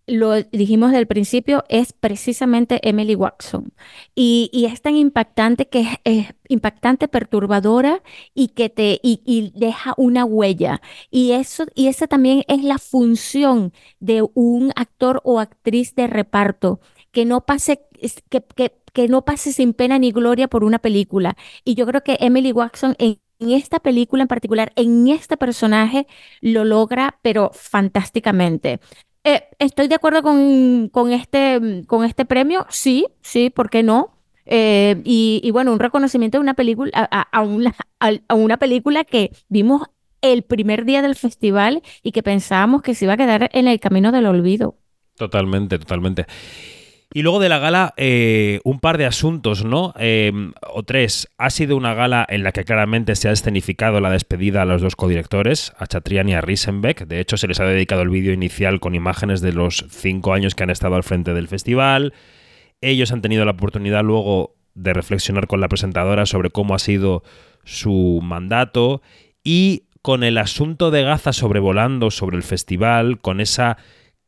lo 0.07 0.41
dijimos 0.43 0.91
del 0.91 1.07
principio, 1.07 1.63
es 1.69 1.93
precisamente 1.93 2.79
Emily 2.87 3.15
Watson. 3.15 3.73
Y, 4.15 4.49
es 4.71 4.81
tan 4.81 4.95
impactante 4.95 5.67
que 5.67 5.99
es, 6.03 6.27
impactante, 6.49 7.07
perturbadora 7.07 8.01
y 8.33 8.49
que 8.49 8.69
te 8.69 8.99
y, 9.03 9.51
deja 9.55 9.93
una 9.97 10.25
huella. 10.25 10.81
Y 11.09 11.31
eso, 11.33 11.65
y 11.75 11.87
esa 11.87 12.07
también 12.07 12.43
es 12.47 12.63
la 12.63 12.77
función 12.77 13.73
de 13.99 14.27
un 14.33 14.71
actor 14.75 15.21
o 15.23 15.39
actriz 15.39 15.95
de 15.95 16.07
reparto, 16.07 16.79
que 17.11 17.25
no 17.25 17.45
pase, 17.45 17.81
que, 18.29 18.43
que, 18.55 18.73
que 18.93 19.07
no 19.07 19.23
pase 19.25 19.53
sin 19.53 19.73
pena 19.73 19.99
ni 19.99 20.11
gloria 20.11 20.47
por 20.47 20.63
una 20.63 20.79
película. 20.79 21.37
Y 21.63 21.75
yo 21.75 21.85
creo 21.85 22.03
que 22.03 22.17
Emily 22.19 22.51
Watson 22.51 22.95
en 22.99 23.19
esta 23.51 23.79
película 23.79 24.23
en 24.23 24.27
particular, 24.27 24.71
en 24.75 25.07
este 25.07 25.35
personaje, 25.35 26.07
lo 26.41 26.63
logra, 26.63 27.19
pero 27.21 27.51
fantásticamente. 27.53 28.79
Eh, 29.23 29.43
¿estoy 29.59 29.87
de 29.87 29.95
acuerdo 29.95 30.23
con, 30.23 30.89
con 30.89 31.11
este, 31.11 31.83
con 31.87 32.03
este 32.05 32.25
premio? 32.25 32.65
Sí, 32.69 33.05
sí, 33.21 33.49
¿por 33.49 33.69
qué 33.69 33.83
no? 33.83 34.17
Eh, 34.45 35.01
y, 35.05 35.39
y 35.43 35.51
bueno, 35.51 35.71
un 35.71 35.79
reconocimiento 35.79 36.37
de 36.37 36.41
una 36.41 36.55
película, 36.55 36.91
a, 36.93 37.41
una, 37.41 37.75
a 37.99 38.33
una 38.33 38.57
película 38.57 39.03
que 39.03 39.31
vimos 39.47 39.83
el 40.21 40.43
primer 40.43 40.85
día 40.85 41.01
del 41.01 41.15
festival 41.15 41.81
y 42.03 42.11
que 42.11 42.23
pensábamos 42.23 42.81
que 42.81 42.95
se 42.95 43.05
iba 43.05 43.13
a 43.13 43.17
quedar 43.17 43.49
en 43.53 43.67
el 43.67 43.79
camino 43.79 44.11
del 44.11 44.25
olvido. 44.25 44.75
Totalmente, 45.15 45.77
totalmente. 45.77 46.25
Y 47.13 47.23
luego 47.23 47.39
de 47.39 47.49
la 47.49 47.59
gala, 47.59 47.93
eh, 47.97 48.61
un 48.63 48.79
par 48.79 48.97
de 48.97 49.05
asuntos, 49.05 49.65
¿no? 49.65 49.93
Eh, 49.99 50.31
o 50.61 50.83
tres. 50.83 51.27
Ha 51.37 51.49
sido 51.49 51.75
una 51.75 51.93
gala 51.93 52.25
en 52.29 52.43
la 52.43 52.53
que 52.53 52.63
claramente 52.63 53.15
se 53.15 53.27
ha 53.27 53.33
escenificado 53.33 53.99
la 53.99 54.09
despedida 54.09 54.61
a 54.61 54.65
los 54.65 54.81
dos 54.81 54.95
codirectores, 54.95 55.73
a 55.77 55.87
Chatrian 55.87 56.29
y 56.29 56.35
a 56.35 56.41
Risenbeck. 56.41 57.05
De 57.07 57.19
hecho, 57.19 57.35
se 57.35 57.49
les 57.49 57.59
ha 57.59 57.65
dedicado 57.65 58.01
el 58.01 58.09
vídeo 58.09 58.31
inicial 58.31 58.79
con 58.79 58.95
imágenes 58.95 59.41
de 59.41 59.51
los 59.51 59.85
cinco 59.89 60.31
años 60.31 60.55
que 60.55 60.63
han 60.63 60.69
estado 60.69 60.95
al 60.95 61.03
frente 61.03 61.33
del 61.33 61.49
festival. 61.49 62.13
Ellos 62.79 63.11
han 63.11 63.21
tenido 63.21 63.43
la 63.43 63.51
oportunidad 63.51 64.03
luego 64.03 64.55
de 64.73 64.93
reflexionar 64.93 65.47
con 65.47 65.59
la 65.59 65.67
presentadora 65.67 66.25
sobre 66.25 66.49
cómo 66.49 66.75
ha 66.75 66.79
sido 66.79 67.23
su 67.65 68.19
mandato 68.23 69.01
y 69.43 69.83
con 70.01 70.23
el 70.23 70.37
asunto 70.37 70.91
de 70.91 71.03
Gaza 71.03 71.33
sobrevolando 71.33 72.09
sobre 72.09 72.37
el 72.37 72.43
festival, 72.43 73.19
con 73.19 73.41
esa 73.41 73.77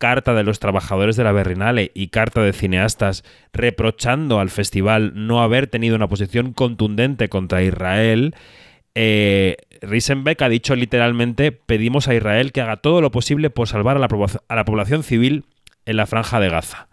carta 0.04 0.34
de 0.34 0.42
los 0.42 0.58
trabajadores 0.58 1.16
de 1.16 1.24
la 1.24 1.32
Berrinale 1.32 1.90
y 1.94 2.08
carta 2.08 2.42
de 2.42 2.52
cineastas 2.52 3.24
reprochando 3.54 4.38
al 4.38 4.50
festival 4.50 5.12
no 5.14 5.42
haber 5.42 5.66
tenido 5.66 5.96
una 5.96 6.08
posición 6.08 6.52
contundente 6.52 7.30
contra 7.30 7.62
Israel, 7.62 8.34
eh, 8.94 9.56
Risenbeck 9.80 10.42
ha 10.42 10.50
dicho 10.50 10.76
literalmente, 10.76 11.52
pedimos 11.52 12.06
a 12.06 12.14
Israel 12.14 12.52
que 12.52 12.60
haga 12.60 12.76
todo 12.76 13.00
lo 13.00 13.10
posible 13.10 13.48
por 13.48 13.66
salvar 13.66 13.96
a 13.96 14.54
la, 14.56 14.64
población 14.66 15.04
civil 15.04 15.46
en 15.86 15.96
la 15.96 16.04
franja 16.04 16.38
de 16.38 16.50
Gaza. 16.50 16.88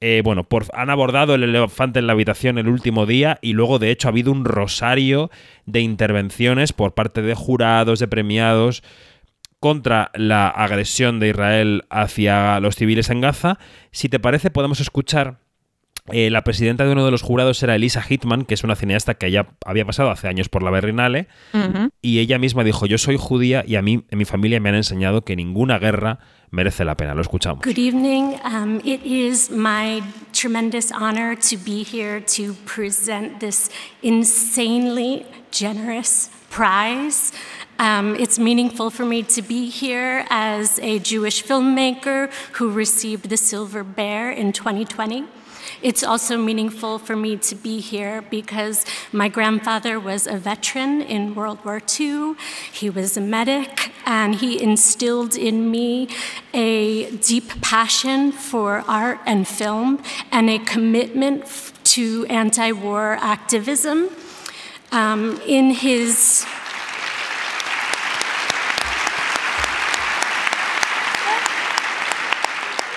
Eh, 0.00 0.22
bueno, 0.22 0.46
han 0.72 0.90
abordado 0.90 1.34
el 1.34 1.42
elefante 1.42 1.98
en 1.98 2.06
la 2.06 2.12
habitación 2.12 2.58
el 2.58 2.68
último 2.68 3.06
día 3.06 3.40
y 3.42 3.54
luego 3.54 3.80
de 3.80 3.90
hecho 3.90 4.06
ha 4.06 4.12
habido 4.12 4.30
un 4.30 4.44
rosario 4.44 5.32
de 5.64 5.80
intervenciones 5.80 6.72
por 6.72 6.94
parte 6.94 7.22
de 7.22 7.34
jurados, 7.34 7.98
de 7.98 8.06
premiados 8.06 8.84
contra 9.66 10.12
la 10.14 10.46
agresión 10.46 11.18
de 11.18 11.30
Israel 11.30 11.86
hacia 11.90 12.60
los 12.60 12.76
civiles 12.76 13.10
en 13.10 13.20
Gaza. 13.20 13.58
Si 13.90 14.08
te 14.08 14.20
parece, 14.20 14.52
podemos 14.52 14.78
escuchar 14.78 15.40
eh, 16.12 16.30
la 16.30 16.44
presidenta 16.44 16.84
de 16.84 16.92
uno 16.92 17.04
de 17.04 17.10
los 17.10 17.22
jurados 17.22 17.60
era 17.64 17.74
Elisa 17.74 18.00
Hitman, 18.00 18.44
que 18.44 18.54
es 18.54 18.62
una 18.62 18.76
cineasta 18.76 19.14
que 19.14 19.28
ya 19.32 19.56
había 19.64 19.84
pasado 19.84 20.12
hace 20.12 20.28
años 20.28 20.48
por 20.48 20.62
la 20.62 20.70
Berlinale, 20.70 21.26
y 22.00 22.20
ella 22.20 22.38
misma 22.38 22.62
dijo, 22.62 22.86
yo 22.86 22.96
soy 22.96 23.16
judía 23.18 23.64
y 23.66 23.74
a 23.74 23.82
mí, 23.82 24.04
en 24.08 24.18
mi 24.18 24.24
familia 24.24 24.60
me 24.60 24.68
han 24.68 24.76
enseñado 24.76 25.24
que 25.24 25.34
ninguna 25.34 25.80
guerra 25.80 26.20
merece 26.52 26.84
la 26.84 26.96
pena. 26.96 27.16
Lo 27.16 27.22
escuchamos. 27.22 27.64
Good 27.64 27.78
evening. 27.78 28.36
Um, 28.44 28.80
it 28.84 29.04
is 29.04 29.50
my 29.50 30.00
tremendous 30.32 30.92
honor 30.92 31.36
to 31.50 31.56
be 31.56 31.82
here 31.82 32.20
to 32.36 32.54
present 32.72 33.40
this 33.40 33.68
insanely 34.00 35.26
generous 35.50 36.30
prize. 36.50 37.32
Um, 37.78 38.16
it's 38.16 38.38
meaningful 38.38 38.88
for 38.88 39.04
me 39.04 39.22
to 39.24 39.42
be 39.42 39.68
here 39.68 40.24
as 40.30 40.78
a 40.78 40.98
Jewish 40.98 41.44
filmmaker 41.44 42.32
who 42.52 42.70
received 42.70 43.28
the 43.28 43.36
Silver 43.36 43.84
Bear 43.84 44.30
in 44.30 44.52
2020. 44.52 45.24
It's 45.82 46.02
also 46.02 46.38
meaningful 46.38 46.98
for 46.98 47.16
me 47.16 47.36
to 47.36 47.54
be 47.54 47.80
here 47.80 48.22
because 48.22 48.86
my 49.12 49.28
grandfather 49.28 50.00
was 50.00 50.26
a 50.26 50.38
veteran 50.38 51.02
in 51.02 51.34
World 51.34 51.62
War 51.66 51.82
II. 52.00 52.34
He 52.72 52.88
was 52.88 53.16
a 53.16 53.20
medic, 53.20 53.92
and 54.06 54.36
he 54.36 54.62
instilled 54.62 55.36
in 55.36 55.70
me 55.70 56.08
a 56.54 57.10
deep 57.16 57.60
passion 57.60 58.32
for 58.32 58.84
art 58.88 59.18
and 59.26 59.46
film 59.46 60.02
and 60.32 60.48
a 60.48 60.58
commitment 60.60 61.44
to 61.84 62.24
anti 62.30 62.72
war 62.72 63.18
activism. 63.20 64.08
Um, 64.92 65.40
in 65.46 65.72
his 65.72 66.46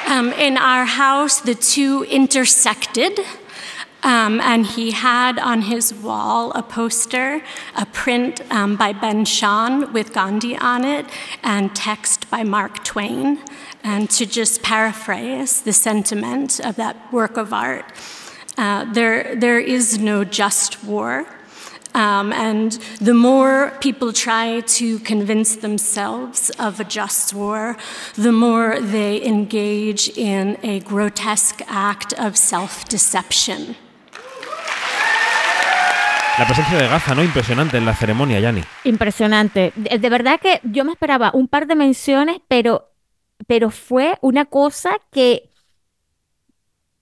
Um, 0.09 0.33
in 0.33 0.57
our 0.57 0.85
house, 0.85 1.39
the 1.39 1.53
two 1.53 2.03
intersected. 2.09 3.19
Um, 4.01 4.41
and 4.41 4.65
he 4.65 4.89
had 4.89 5.37
on 5.37 5.61
his 5.61 5.93
wall 5.93 6.51
a 6.53 6.63
poster, 6.63 7.43
a 7.75 7.85
print 7.85 8.41
um, 8.49 8.75
by 8.75 8.91
Ben 8.91 9.23
Shahn 9.23 9.93
with 9.93 10.11
Gandhi 10.11 10.57
on 10.57 10.83
it, 10.83 11.05
and 11.43 11.75
text 11.75 12.27
by 12.31 12.41
Mark 12.41 12.83
Twain. 12.83 13.37
And 13.83 14.09
to 14.09 14.25
just 14.25 14.63
paraphrase 14.63 15.61
the 15.61 15.73
sentiment 15.73 16.59
of 16.59 16.75
that 16.77 17.13
work 17.13 17.37
of 17.37 17.53
art, 17.53 17.85
uh, 18.57 18.91
there, 18.91 19.35
there 19.35 19.59
is 19.59 19.99
no 19.99 20.23
just 20.23 20.83
war. 20.83 21.27
Um, 21.95 22.31
and 22.33 22.73
the 23.01 23.13
more 23.13 23.73
people 23.79 24.13
try 24.13 24.61
to 24.61 24.99
convince 24.99 25.57
themselves 25.57 26.51
of 26.59 26.79
a 26.79 26.83
just 26.83 27.33
war, 27.33 27.77
the 28.15 28.31
more 28.31 28.79
they 28.79 29.25
engage 29.25 30.09
in 30.15 30.57
a 30.61 30.81
grotesque 30.81 31.61
act 31.67 32.13
of 32.13 32.37
self 32.37 32.87
deception. 32.87 33.75
La 36.37 36.45
presencia 36.45 36.77
de 36.77 36.87
Gaza, 36.87 37.15
¿no? 37.15 37.23
Impresionante 37.23 37.77
en 37.77 37.85
la 37.85 37.93
ceremonia, 37.93 38.39
Yani. 38.39 38.63
Impresionante. 38.85 39.73
De, 39.75 39.97
de, 39.97 40.09
verdad 40.09 40.39
que 40.39 40.61
yo 40.63 40.85
me 40.85 40.93
esperaba 40.93 41.31
un 41.33 41.49
par 41.49 41.67
de 41.67 41.75
menciones, 41.75 42.39
pero, 42.47 42.93
pero 43.45 43.71
fue 43.71 44.17
una 44.21 44.45
cosa 44.45 44.91
que 45.11 45.48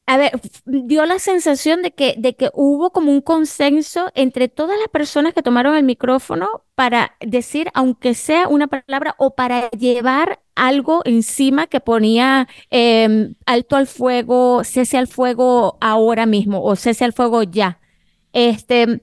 a 0.09 0.15
ver, 0.17 0.39
dio 0.65 1.05
la 1.05 1.19
sensación 1.19 1.81
de 1.81 1.91
que, 1.91 2.15
de 2.17 2.33
que 2.33 2.49
hubo 2.53 2.91
como 2.91 3.11
un 3.11 3.19
consenso 3.21 4.09
entre 4.15 4.47
todas 4.47 4.79
las 4.79 4.87
personas 4.87 5.33
que 5.33 5.43
tomaron 5.43 5.75
el 5.75 5.83
micrófono 5.83 6.63
para 6.75 7.17
decir, 7.19 7.69
aunque 7.73 8.13
sea 8.13 8.47
una 8.47 8.67
palabra, 8.67 9.15
o 9.17 9.35
para 9.35 9.69
llevar 9.71 10.39
algo 10.55 11.01
encima 11.03 11.67
que 11.67 11.81
ponía 11.81 12.47
em, 12.69 13.35
alto 13.45 13.75
al 13.75 13.85
fuego, 13.87 14.63
cese 14.63 14.97
al 14.97 15.07
fuego 15.07 15.77
ahora 15.81 16.25
mismo, 16.25 16.63
o 16.63 16.77
cese 16.77 17.03
al 17.03 17.11
fuego 17.13 17.43
ya. 17.43 17.79
Este, 18.31 19.01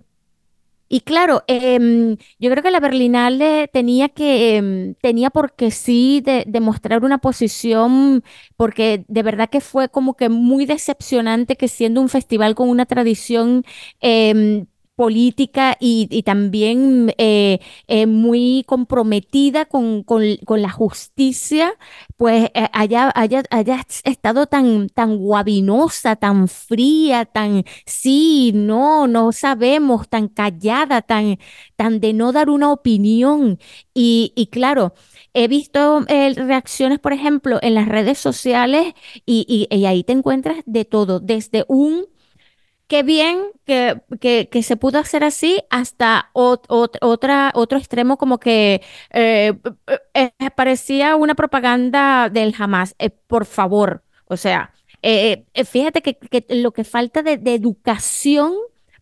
y 0.94 1.00
claro, 1.00 1.42
em, 1.48 2.16
yo 2.38 2.50
creo 2.52 2.62
que 2.62 2.70
la 2.70 2.78
Berlinale 2.78 3.66
tenía 3.72 4.08
que, 4.10 4.56
em, 4.58 4.94
tenía 5.02 5.28
porque 5.30 5.72
sí 5.72 6.20
de, 6.24 6.44
demostrar 6.46 7.04
una 7.04 7.18
posición, 7.18 8.22
porque 8.56 9.04
de 9.08 9.22
verdad 9.24 9.50
que 9.50 9.60
fue 9.60 9.88
como 9.88 10.14
que 10.14 10.28
muy 10.28 10.66
decepcionante 10.66 11.56
que 11.56 11.66
siendo 11.66 12.00
un 12.00 12.08
festival 12.08 12.54
con 12.54 12.68
una 12.68 12.86
tradición 12.86 13.64
em, 14.00 14.66
política 14.96 15.76
y, 15.80 16.22
también 16.22 17.12
eh, 17.18 17.60
eh, 17.88 18.06
muy 18.06 18.64
comprometida 18.66 19.64
con, 19.66 20.04
la 20.48 20.70
justicia, 20.70 21.74
pues 22.16 22.50
eh, 22.54 22.68
haya, 22.72 23.12
haya, 23.14 23.42
estado 24.04 24.46
tan, 24.46 24.88
tan 24.88 25.16
guabinosa, 25.18 26.16
tan 26.16 26.48
fría, 26.48 27.24
tan 27.24 27.64
sí, 27.86 28.52
no, 28.54 29.06
no 29.06 29.32
sabemos, 29.32 30.08
tan 30.08 30.28
callada, 30.28 31.02
tan, 31.02 31.38
tan 31.76 32.00
de 32.00 32.12
no 32.12 32.32
dar 32.32 32.48
una 32.50 32.70
opinión. 32.72 33.58
Y, 33.94 34.32
y 34.36 34.46
claro, 34.46 34.94
he 35.34 35.48
visto 35.48 36.00
reacciones, 36.08 37.00
por 37.00 37.12
ejemplo, 37.12 37.58
en 37.62 37.74
las 37.74 37.88
redes 37.88 38.18
sociales 38.18 38.94
y, 39.26 39.68
y 39.70 39.84
ahí 39.86 40.04
te 40.04 40.12
encuentras 40.12 40.58
de 40.66 40.84
todo, 40.84 41.20
desde 41.20 41.64
un 41.68 42.06
qué 42.86 43.02
bien 43.02 43.38
que, 43.64 44.00
que, 44.20 44.62
se 44.62 44.76
pudo 44.76 44.98
hacer 44.98 45.24
así 45.24 45.62
hasta 45.70 46.30
otra, 46.32 47.52
otro 47.54 47.78
extremo 47.78 48.16
como 48.18 48.38
que 48.38 48.82
eh, 49.10 49.54
eh, 50.14 50.30
eh, 50.38 50.50
parecía 50.54 51.16
una 51.16 51.34
propaganda 51.34 52.28
del 52.28 52.54
jamás. 52.54 52.94
por 53.26 53.46
favor, 53.46 54.02
o 54.26 54.36
sea, 54.36 54.72
fíjate 55.66 56.02
que, 56.02 56.46
lo 56.48 56.72
que 56.72 56.84
falta 56.84 57.22
de, 57.22 57.40
educación 57.54 58.52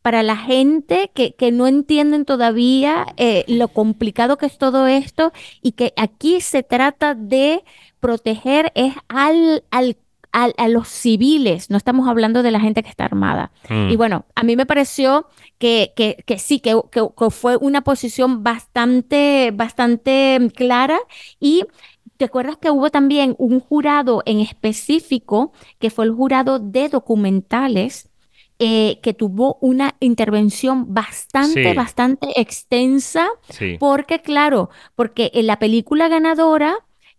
para 0.02 0.22
la 0.24 0.36
gente 0.36 1.12
que, 1.14 1.34
que 1.34 1.52
no 1.52 1.68
entienden 1.68 2.24
todavía 2.24 3.06
lo 3.46 3.68
complicado 3.68 4.36
que 4.36 4.46
es 4.46 4.58
todo 4.58 4.86
esto 4.86 5.32
y 5.60 5.72
que 5.72 5.92
aquí 5.96 6.40
se 6.40 6.62
trata 6.62 7.14
de 7.14 7.62
proteger 8.00 8.72
es 8.74 8.94
al, 9.08 9.64
al 9.70 9.96
a, 10.32 10.68
los 10.68 10.88
civiles, 10.88 11.68
no 11.70 11.76
estamos 11.76 12.08
hablando 12.08 12.42
de 12.42 12.50
la 12.50 12.60
gente 12.60 12.82
que 12.82 12.88
está 12.88 13.04
armada. 13.04 13.52
Mm. 13.68 13.90
Y 13.90 13.96
bueno, 13.96 14.24
a 14.34 14.42
mí 14.42 14.56
me 14.56 14.66
pareció 14.66 15.28
que, 15.58 15.92
que, 15.94 16.38
sí, 16.38 16.60
que, 16.60 16.80
que, 16.90 17.30
fue 17.30 17.56
una 17.56 17.82
posición 17.82 18.42
bastante, 18.42 19.50
bastante 19.54 20.50
clara 20.54 20.98
y 21.38 21.64
¿Te 22.22 22.26
acuerdas 22.26 22.56
que 22.56 22.70
hubo 22.70 22.88
también 22.88 23.34
un 23.38 23.58
jurado 23.58 24.22
en 24.26 24.38
específico, 24.38 25.52
que 25.80 25.90
fue 25.90 26.04
el 26.04 26.12
jurado 26.12 26.60
de 26.60 26.88
documentales, 26.88 28.10
eh, 28.60 29.00
que 29.02 29.12
tuvo 29.12 29.58
una 29.60 29.96
intervención 29.98 30.94
bastante, 30.94 31.74
bastante 31.74 32.40
extensa? 32.40 33.28
Porque, 33.80 34.20
claro, 34.20 34.70
porque 34.94 35.32
en 35.34 35.48
la 35.48 35.58
película 35.58 36.06
ganadora 36.06 36.76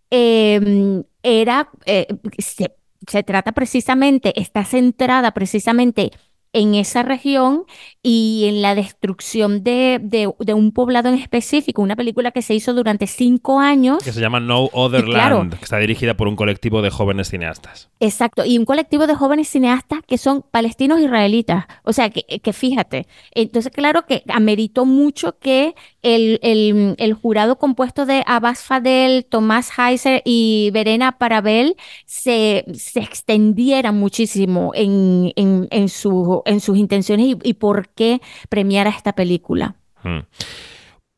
em, 0.08 1.02
era, 1.22 1.68
eh, 1.84 2.06
se 2.38 2.74
trata 3.22 3.52
precisamente, 3.52 4.38
está 4.40 4.64
centrada 4.64 5.32
precisamente 5.32 6.10
en 6.54 6.76
esa 6.76 7.02
región 7.02 7.64
y 8.00 8.44
en 8.46 8.62
la 8.62 8.74
destrucción 8.74 9.64
de, 9.64 9.98
de, 10.00 10.54
un 10.54 10.72
poblado 10.72 11.08
en 11.08 11.16
específico, 11.16 11.82
una 11.82 11.96
película 11.96 12.30
que 12.30 12.42
se 12.42 12.54
hizo 12.54 12.72
durante 12.72 13.06
cinco 13.08 13.58
años. 13.58 14.02
Que 14.02 14.12
se 14.12 14.20
llama 14.20 14.40
No 14.40 14.70
Other 14.72 15.08
Land, 15.08 15.58
que 15.58 15.64
está 15.64 15.78
dirigida 15.78 16.14
por 16.14 16.28
un 16.28 16.36
colectivo 16.36 16.80
de 16.80 16.90
jóvenes 16.90 17.30
cineastas. 17.30 17.90
Exacto, 17.98 18.44
y 18.44 18.56
un 18.56 18.66
colectivo 18.66 19.06
de 19.06 19.16
jóvenes 19.16 19.48
cineastas 19.48 19.98
que 20.06 20.16
son 20.16 20.42
palestinos 20.48 21.00
israelitas. 21.00 21.64
O 21.82 21.92
sea, 21.92 22.10
que, 22.10 22.22
que 22.22 22.52
fíjate, 22.52 23.08
entonces 23.32 23.72
claro 23.72 24.06
que 24.06 24.22
ameritó 24.28 24.84
mucho 24.84 25.38
que 25.38 25.74
el, 26.02 26.38
el, 26.42 26.94
el, 26.98 27.14
jurado 27.14 27.56
compuesto 27.56 28.06
de 28.06 28.22
Abbas 28.26 28.62
Fadel, 28.62 29.24
Tomás 29.24 29.72
Heiser 29.76 30.22
y 30.24 30.70
Verena 30.72 31.18
Parabel 31.18 31.76
se, 32.06 32.64
se 32.74 33.00
extendiera 33.00 33.90
muchísimo 33.90 34.70
en, 34.74 35.32
en, 35.34 35.66
en 35.70 35.88
su 35.88 36.43
en 36.44 36.60
sus 36.60 36.76
intenciones 36.76 37.36
y, 37.42 37.54
por 37.54 37.88
qué 37.88 38.20
premiar 38.48 38.86
a 38.86 38.90
esta 38.90 39.14
película. 39.14 39.76
Hmm. 40.02 40.20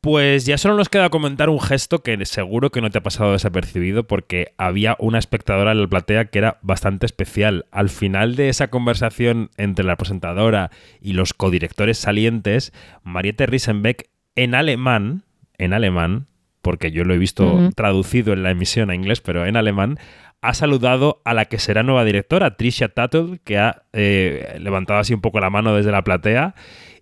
Pues 0.01 0.45
ya 0.45 0.57
solo 0.57 0.75
nos 0.75 0.89
queda 0.89 1.09
comentar 1.09 1.49
un 1.49 1.59
gesto 1.59 2.03
que 2.03 2.23
seguro 2.25 2.69
que 2.69 2.81
no 2.81 2.91
te 2.91 2.99
ha 2.99 3.03
pasado 3.03 3.33
desapercibido 3.33 4.05
porque 4.05 4.53
había 4.57 4.95
una 4.99 5.17
espectadora 5.19 5.71
en 5.71 5.81
la 5.81 5.87
platea 5.87 6.25
que 6.25 6.37
era 6.37 6.59
bastante 6.61 7.05
especial. 7.05 7.65
Al 7.71 7.89
final 7.89 8.35
de 8.35 8.49
esa 8.49 8.69
conversación 8.69 9.49
entre 9.57 9.83
la 9.83 9.97
presentadora 9.97 10.71
y 11.01 11.13
los 11.13 11.33
codirectores 11.33 11.97
salientes, 11.97 12.73
Mariette 13.03 13.47
Riesenbeck 13.47 14.09
en 14.35 14.53
alemán, 14.53 15.23
en 15.57 15.73
alemán, 15.73 16.27
porque 16.61 16.91
yo 16.91 17.03
lo 17.03 17.13
he 17.13 17.17
visto 17.17 17.69
traducido 17.75 18.33
en 18.33 18.43
la 18.43 18.51
emisión 18.51 18.89
a 18.89 18.95
inglés, 18.95 19.21
pero 19.21 19.45
en 19.45 19.57
alemán, 19.57 19.99
ha 20.47 20.53
saludado 20.53 21.21
a 21.25 21.33
la 21.33 21.45
que 21.45 21.59
será 21.59 21.83
nueva 21.83 22.05
directora, 22.05 22.55
Tricia 22.55 22.87
Tuttle, 22.87 23.39
que 23.43 23.57
ha 23.57 23.83
eh, 23.91 24.55
levantado 24.59 24.99
así 24.99 25.13
un 25.13 25.19
poco 25.19 25.39
la 25.41 25.49
mano 25.49 25.75
desde 25.75 25.91
la 25.91 26.03
platea 26.03 26.55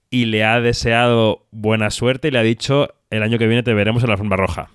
y 0.10 0.26
le 0.26 0.44
ha 0.44 0.60
deseado 0.62 1.46
buena 1.52 1.92
suerte 1.92 2.28
y 2.28 2.32
le 2.32 2.40
ha 2.40 2.44
dicho 2.44 2.96
el 3.12 3.22
año 3.22 3.38
que 3.38 3.46
viene 3.48 3.62
te 3.62 3.74
veremos 3.76 4.02
en 4.04 4.08
la 4.08 4.14
alfombra 4.14 4.38
roja. 4.38 4.70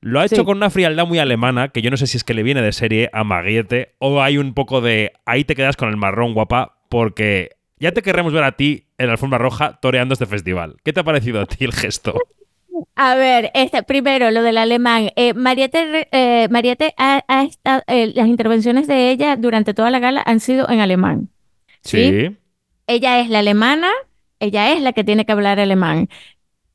Lo 0.00 0.20
ha 0.20 0.24
hecho 0.24 0.36
Sí. 0.36 0.44
con 0.44 0.56
una 0.56 0.70
frialdad 0.70 1.06
muy 1.06 1.18
alemana, 1.18 1.68
que 1.68 1.82
yo 1.82 1.90
no 1.90 1.96
sé 1.98 2.06
si 2.06 2.16
es 2.16 2.24
que 2.24 2.32
le 2.32 2.42
viene 2.42 2.62
de 2.62 2.72
serie 2.72 3.10
a 3.12 3.24
Maguiete 3.24 3.94
o 3.98 4.22
hay 4.22 4.38
un 4.38 4.54
poco 4.54 4.80
de 4.80 5.12
ahí 5.26 5.44
te 5.44 5.54
quedas 5.54 5.76
con 5.76 5.88
el 5.90 5.96
marrón 5.98 6.32
guapa 6.32 6.78
porque 6.88 7.56
ya 7.78 7.92
te 7.92 8.00
querremos 8.00 8.32
ver 8.32 8.44
a 8.44 8.52
ti 8.52 8.86
en 8.96 9.06
la 9.08 9.12
alfombra 9.12 9.38
roja 9.38 9.78
toreando 9.82 10.14
este 10.14 10.24
festival. 10.26 10.76
¿Qué 10.82 10.92
te 10.94 11.00
ha 11.00 11.04
parecido 11.04 11.40
a 11.42 11.46
ti 11.46 11.64
el 11.64 11.72
gesto? 11.72 12.14
A 12.96 13.14
ver, 13.14 13.50
este, 13.54 13.82
primero 13.82 14.30
lo 14.30 14.42
del 14.42 14.58
alemán. 14.58 15.10
Eh, 15.16 15.34
Mariette, 15.34 16.08
eh, 16.12 16.48
Mariette 16.50 16.94
ha, 16.96 17.24
ha 17.28 17.44
estado, 17.44 17.82
eh, 17.86 18.12
las 18.14 18.28
intervenciones 18.28 18.86
de 18.86 19.10
ella 19.10 19.36
durante 19.36 19.74
toda 19.74 19.90
la 19.90 19.98
gala 19.98 20.22
han 20.26 20.40
sido 20.40 20.68
en 20.68 20.80
alemán. 20.80 21.30
¿sí? 21.82 22.36
Ella 22.86 23.20
es 23.20 23.28
la 23.28 23.40
alemana, 23.40 23.90
ella 24.40 24.72
es 24.72 24.80
la 24.80 24.92
que 24.92 25.04
tiene 25.04 25.26
que 25.26 25.32
hablar 25.32 25.60
alemán. 25.60 26.08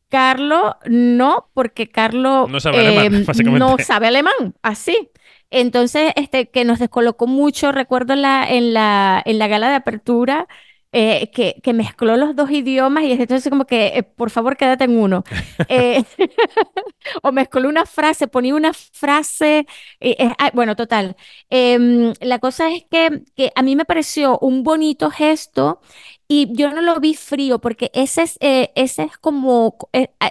Carlo 0.10 0.78
no, 0.86 1.50
porque 1.54 1.90
Carlo 1.90 2.48
No 2.48 2.60
sabe 2.60 2.86
alemán, 2.86 3.22
eh, 3.22 3.24
básicamente. 3.28 3.60
no 3.60 3.78
sabe 3.80 4.08
alemán, 4.08 4.56
así. 4.62 5.10
Entonces, 5.50 6.12
este, 6.16 6.50
que 6.50 6.66
nos 6.66 6.80
descolocó 6.80 7.28
mucho, 7.28 7.72
recuerdo 7.72 8.16
la, 8.16 8.46
en 8.48 8.74
la, 8.74 9.22
en 9.26 9.40
la 9.40 9.48
gala 9.48 9.70
de 9.70 9.76
apertura, 9.76 10.48
eh, 10.94 11.32
que, 11.32 11.60
que 11.64 11.74
mezcló 11.74 12.16
los 12.18 12.36
dos 12.36 12.52
idiomas 12.52 13.04
y 13.04 13.12
entonces 13.14 13.50
como 13.50 13.66
que, 13.66 13.88
eh, 13.88 14.04
por 14.04 14.30
favor, 14.30 14.58
quédate 14.58 14.86
en 14.86 14.98
uno. 14.98 15.24
Eh, 15.70 16.04
o 17.24 17.32
mezcló 17.32 17.70
una 17.70 17.86
frase, 17.86 18.28
ponía 18.28 18.56
una 18.56 18.74
frase, 18.74 19.66
eh, 20.00 20.30
ah, 20.40 20.52
bueno, 20.54 20.76
total. 20.76 21.16
Em, 21.50 22.14
la 22.22 22.40
cosa 22.40 22.72
es 22.72 22.84
que, 22.90 23.24
que 23.36 23.52
a 23.56 23.62
mí 23.64 23.76
me 23.76 23.86
pareció 23.86 24.38
un 24.40 24.64
bonito 24.64 25.10
gesto 25.12 25.82
y 26.28 26.50
yo 26.54 26.72
no 26.72 26.82
lo 26.82 27.00
vi 27.00 27.16
frío 27.16 27.60
porque 27.60 27.92
ese 27.94 28.24
es, 28.24 28.38
ese 28.42 29.04
es 29.04 29.18
como, 29.18 29.78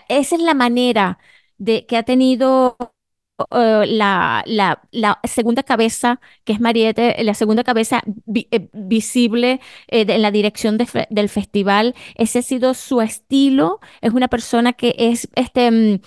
esa 0.09 0.35
es 0.37 0.43
la 0.43 0.55
manera 0.55 1.19
de 1.59 1.87
que 1.87 1.97
ha 1.97 2.03
tenido 2.05 2.77
eh, 3.51 3.85
la, 3.87 4.45
la, 4.47 5.21
segunda 5.25 5.63
cabeza, 5.63 6.21
que 6.45 6.53
es 6.53 6.61
Mariette, 6.61 7.17
la 7.23 7.35
segunda 7.35 7.65
cabeza 7.65 8.03
eh, 8.35 8.69
visible 8.73 9.61
eh, 9.89 10.05
de- 10.05 10.15
en 10.15 10.23
la 10.23 10.31
dirección 10.31 10.79
del 10.79 11.29
festival. 11.29 11.95
Ese 12.15 12.41
ha 12.41 12.43
sido 12.43 12.75
su 12.75 13.01
estilo. 13.01 13.81
Es 14.01 14.13
una 14.13 14.29
persona 14.29 14.73
que 14.73 14.95
es, 14.99 15.29
este, 15.35 15.71
mm, 15.71 16.01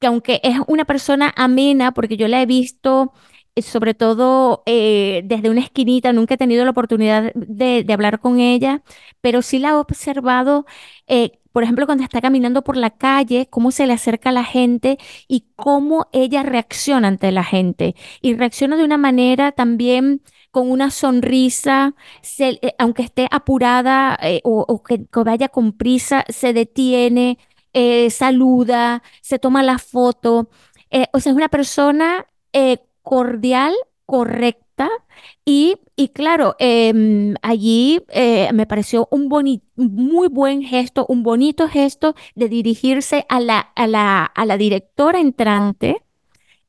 que 0.00 0.06
aunque 0.06 0.40
es 0.44 0.56
una 0.68 0.84
persona 0.84 1.32
amena, 1.36 1.92
porque 1.92 2.16
yo 2.16 2.28
la 2.28 2.42
he 2.42 2.46
visto 2.46 3.12
eh, 3.54 3.62
sobre 3.62 3.94
todo 3.94 4.62
eh, 4.66 5.22
desde 5.24 5.50
una 5.50 5.60
esquinita, 5.60 6.12
nunca 6.12 6.34
he 6.34 6.38
tenido 6.38 6.64
la 6.64 6.70
oportunidad 6.70 7.32
de, 7.34 7.84
hablar 7.92 8.20
con 8.20 8.40
ella, 8.40 8.82
pero 9.20 9.42
sí 9.42 9.58
la 9.58 9.70
he 9.70 9.74
observado, 9.74 10.66
por 11.52 11.62
ejemplo, 11.62 11.86
cuando 11.86 12.04
está 12.04 12.20
caminando 12.20 12.62
por 12.62 12.76
la 12.76 12.90
calle, 12.90 13.48
cómo 13.50 13.70
se 13.70 13.86
le 13.86 13.92
acerca 13.92 14.30
a 14.30 14.32
la 14.32 14.44
gente 14.44 14.98
y 15.28 15.46
cómo 15.56 16.06
ella 16.12 16.42
reacciona 16.42 17.08
ante 17.08 17.32
la 17.32 17.44
gente. 17.44 17.94
Y 18.20 18.34
reacciona 18.34 18.76
de 18.76 18.84
una 18.84 18.98
manera 18.98 19.52
también 19.52 20.22
con 20.50 20.70
una 20.70 20.90
sonrisa, 20.90 21.94
eh, 22.38 22.74
aunque 22.78 23.02
esté 23.02 23.26
apurada 23.30 24.18
eh, 24.22 24.40
o, 24.44 24.82
que, 24.82 25.06
vaya 25.24 25.48
con 25.48 25.72
prisa, 25.72 26.24
se 26.28 26.52
detiene, 26.52 27.38
eh, 27.72 28.10
saluda, 28.10 29.02
se 29.22 29.38
toma 29.38 29.62
la 29.62 29.78
foto. 29.78 30.50
O 31.12 31.20
sea, 31.20 31.30
es 31.30 31.36
una 31.36 31.48
persona 31.48 32.26
cordial, 33.02 33.74
correcta. 34.06 34.69
Y, 35.44 35.76
y 35.96 36.08
claro, 36.10 36.56
em, 36.58 37.34
allí 37.42 38.02
eh, 38.10 38.50
me 38.52 38.66
pareció 38.66 39.08
un 39.10 39.28
boni- 39.28 39.62
muy 39.76 40.28
buen 40.28 40.62
gesto, 40.62 41.06
un 41.08 41.22
bonito 41.22 41.68
gesto 41.68 42.14
de 42.34 42.48
dirigirse 42.48 43.26
a 43.28 43.40
la, 43.40 43.58
a 43.60 43.86
la, 43.86 44.24
a 44.24 44.44
la 44.46 44.56
directora 44.56 45.20
entrante. 45.20 46.02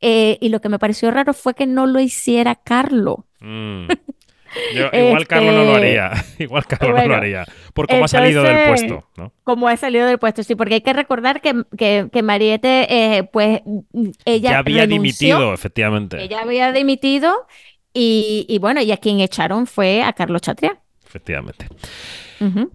eh, 0.01 0.37
y 0.41 0.49
lo 0.49 0.61
que 0.61 0.69
me 0.69 0.79
pareció 0.79 1.11
raro 1.11 1.33
fue 1.33 1.53
que 1.55 1.67
no 1.67 1.85
lo 1.87 1.99
hiciera 1.99 2.55
Carlo. 2.55 3.27
Mm. 3.39 3.87
Yo- 4.69 4.89
igual 4.93 5.27
Carlos 5.27 5.53
no 5.55 5.63
lo 5.65 5.77
Este, 5.77 5.77
haría. 5.77 6.11
Igual 6.39 6.65
Carlos 6.67 7.01
no 7.01 7.07
lo 7.07 7.15
bueno, 7.15 7.15
haría. 7.15 7.45
Por 7.73 7.87
cómo 7.87 8.05
ha 8.05 8.07
salido 8.07 8.43
del 8.45 8.59
entonces, 8.59 8.65
puesto, 8.65 9.09
¿no? 9.15 9.33
Como 9.43 9.67
ha 9.67 9.77
salido 9.77 10.05
del 10.07 10.19
puesto, 10.19 10.43
sí, 10.43 10.55
porque 10.55 10.75
hay 10.75 10.81
que 10.81 10.93
recordar 10.93 11.41
que, 11.41 11.63
que, 11.77 12.09
que 12.11 12.23
Mariette, 12.23 12.65
eh, 12.89 13.29
pues, 13.31 13.61
mm, 13.65 14.09
ella 14.25 14.51
Ya 14.51 14.59
había 14.59 14.85
renunció, 14.85 15.39
dimitido, 15.39 15.53
efectivamente. 15.53 16.17
ella 16.17 16.41
había 16.41 16.71
dimitido 16.71 17.47
y, 17.93 18.45
y 18.47 18.57
bueno, 18.59 18.81
y 18.81 18.91
a 18.91 18.97
quien 18.97 19.19
echaron 19.19 19.67
fue 19.67 20.03
a 20.03 20.13
Carlos 20.13 20.41
Chatria. 20.41 20.77
Efectivamente. 21.05 21.67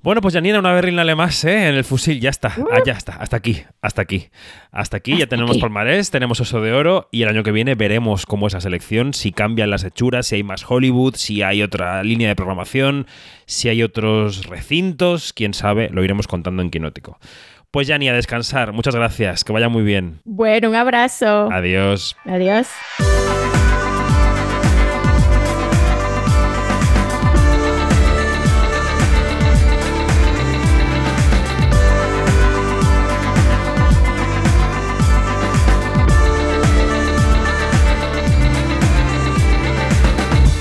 Bueno, 0.02 0.20
pues 0.20 0.34
Janina, 0.34 0.60
una 0.60 0.72
berlinale 0.72 1.16
más, 1.16 1.42
¿eh? 1.44 1.68
En 1.68 1.74
el 1.74 1.82
fusil, 1.82 2.20
ya 2.20 2.30
está. 2.30 2.54
Ah, 2.70 2.78
ya 2.86 2.92
está. 2.92 3.16
Hasta 3.16 3.36
aquí, 3.36 3.62
hasta 3.82 4.02
aquí. 4.02 4.28
Hasta 4.70 4.98
aquí, 4.98 5.16
ya 5.16 5.26
tenemos 5.26 5.52
aquí. 5.52 5.60
palmarés, 5.60 6.12
tenemos 6.12 6.40
oso 6.40 6.60
de 6.60 6.72
oro 6.72 7.08
y 7.10 7.22
el 7.22 7.28
año 7.28 7.42
que 7.42 7.50
viene 7.50 7.74
veremos 7.74 8.26
cómo 8.26 8.46
es 8.46 8.52
la 8.52 8.60
selección, 8.60 9.12
si 9.12 9.32
cambian 9.32 9.70
las 9.70 9.82
hechuras, 9.82 10.28
si 10.28 10.36
hay 10.36 10.44
más 10.44 10.64
Hollywood, 10.68 11.16
si 11.16 11.42
hay 11.42 11.62
otra 11.62 12.04
línea 12.04 12.28
de 12.28 12.36
programación, 12.36 13.06
si 13.46 13.68
hay 13.68 13.82
otros 13.82 14.46
recintos, 14.46 15.32
quién 15.32 15.52
sabe, 15.52 15.88
lo 15.90 16.04
iremos 16.04 16.28
contando 16.28 16.62
en 16.62 16.70
Quinótico. 16.70 17.18
Pues 17.72 17.88
Jani, 17.88 18.08
a 18.08 18.12
descansar. 18.12 18.72
Muchas 18.72 18.94
gracias, 18.94 19.42
que 19.42 19.52
vaya 19.52 19.68
muy 19.68 19.82
bien. 19.82 20.20
Bueno, 20.24 20.68
un 20.68 20.76
abrazo. 20.76 21.50
Adiós. 21.50 22.16
Adiós. 22.24 22.68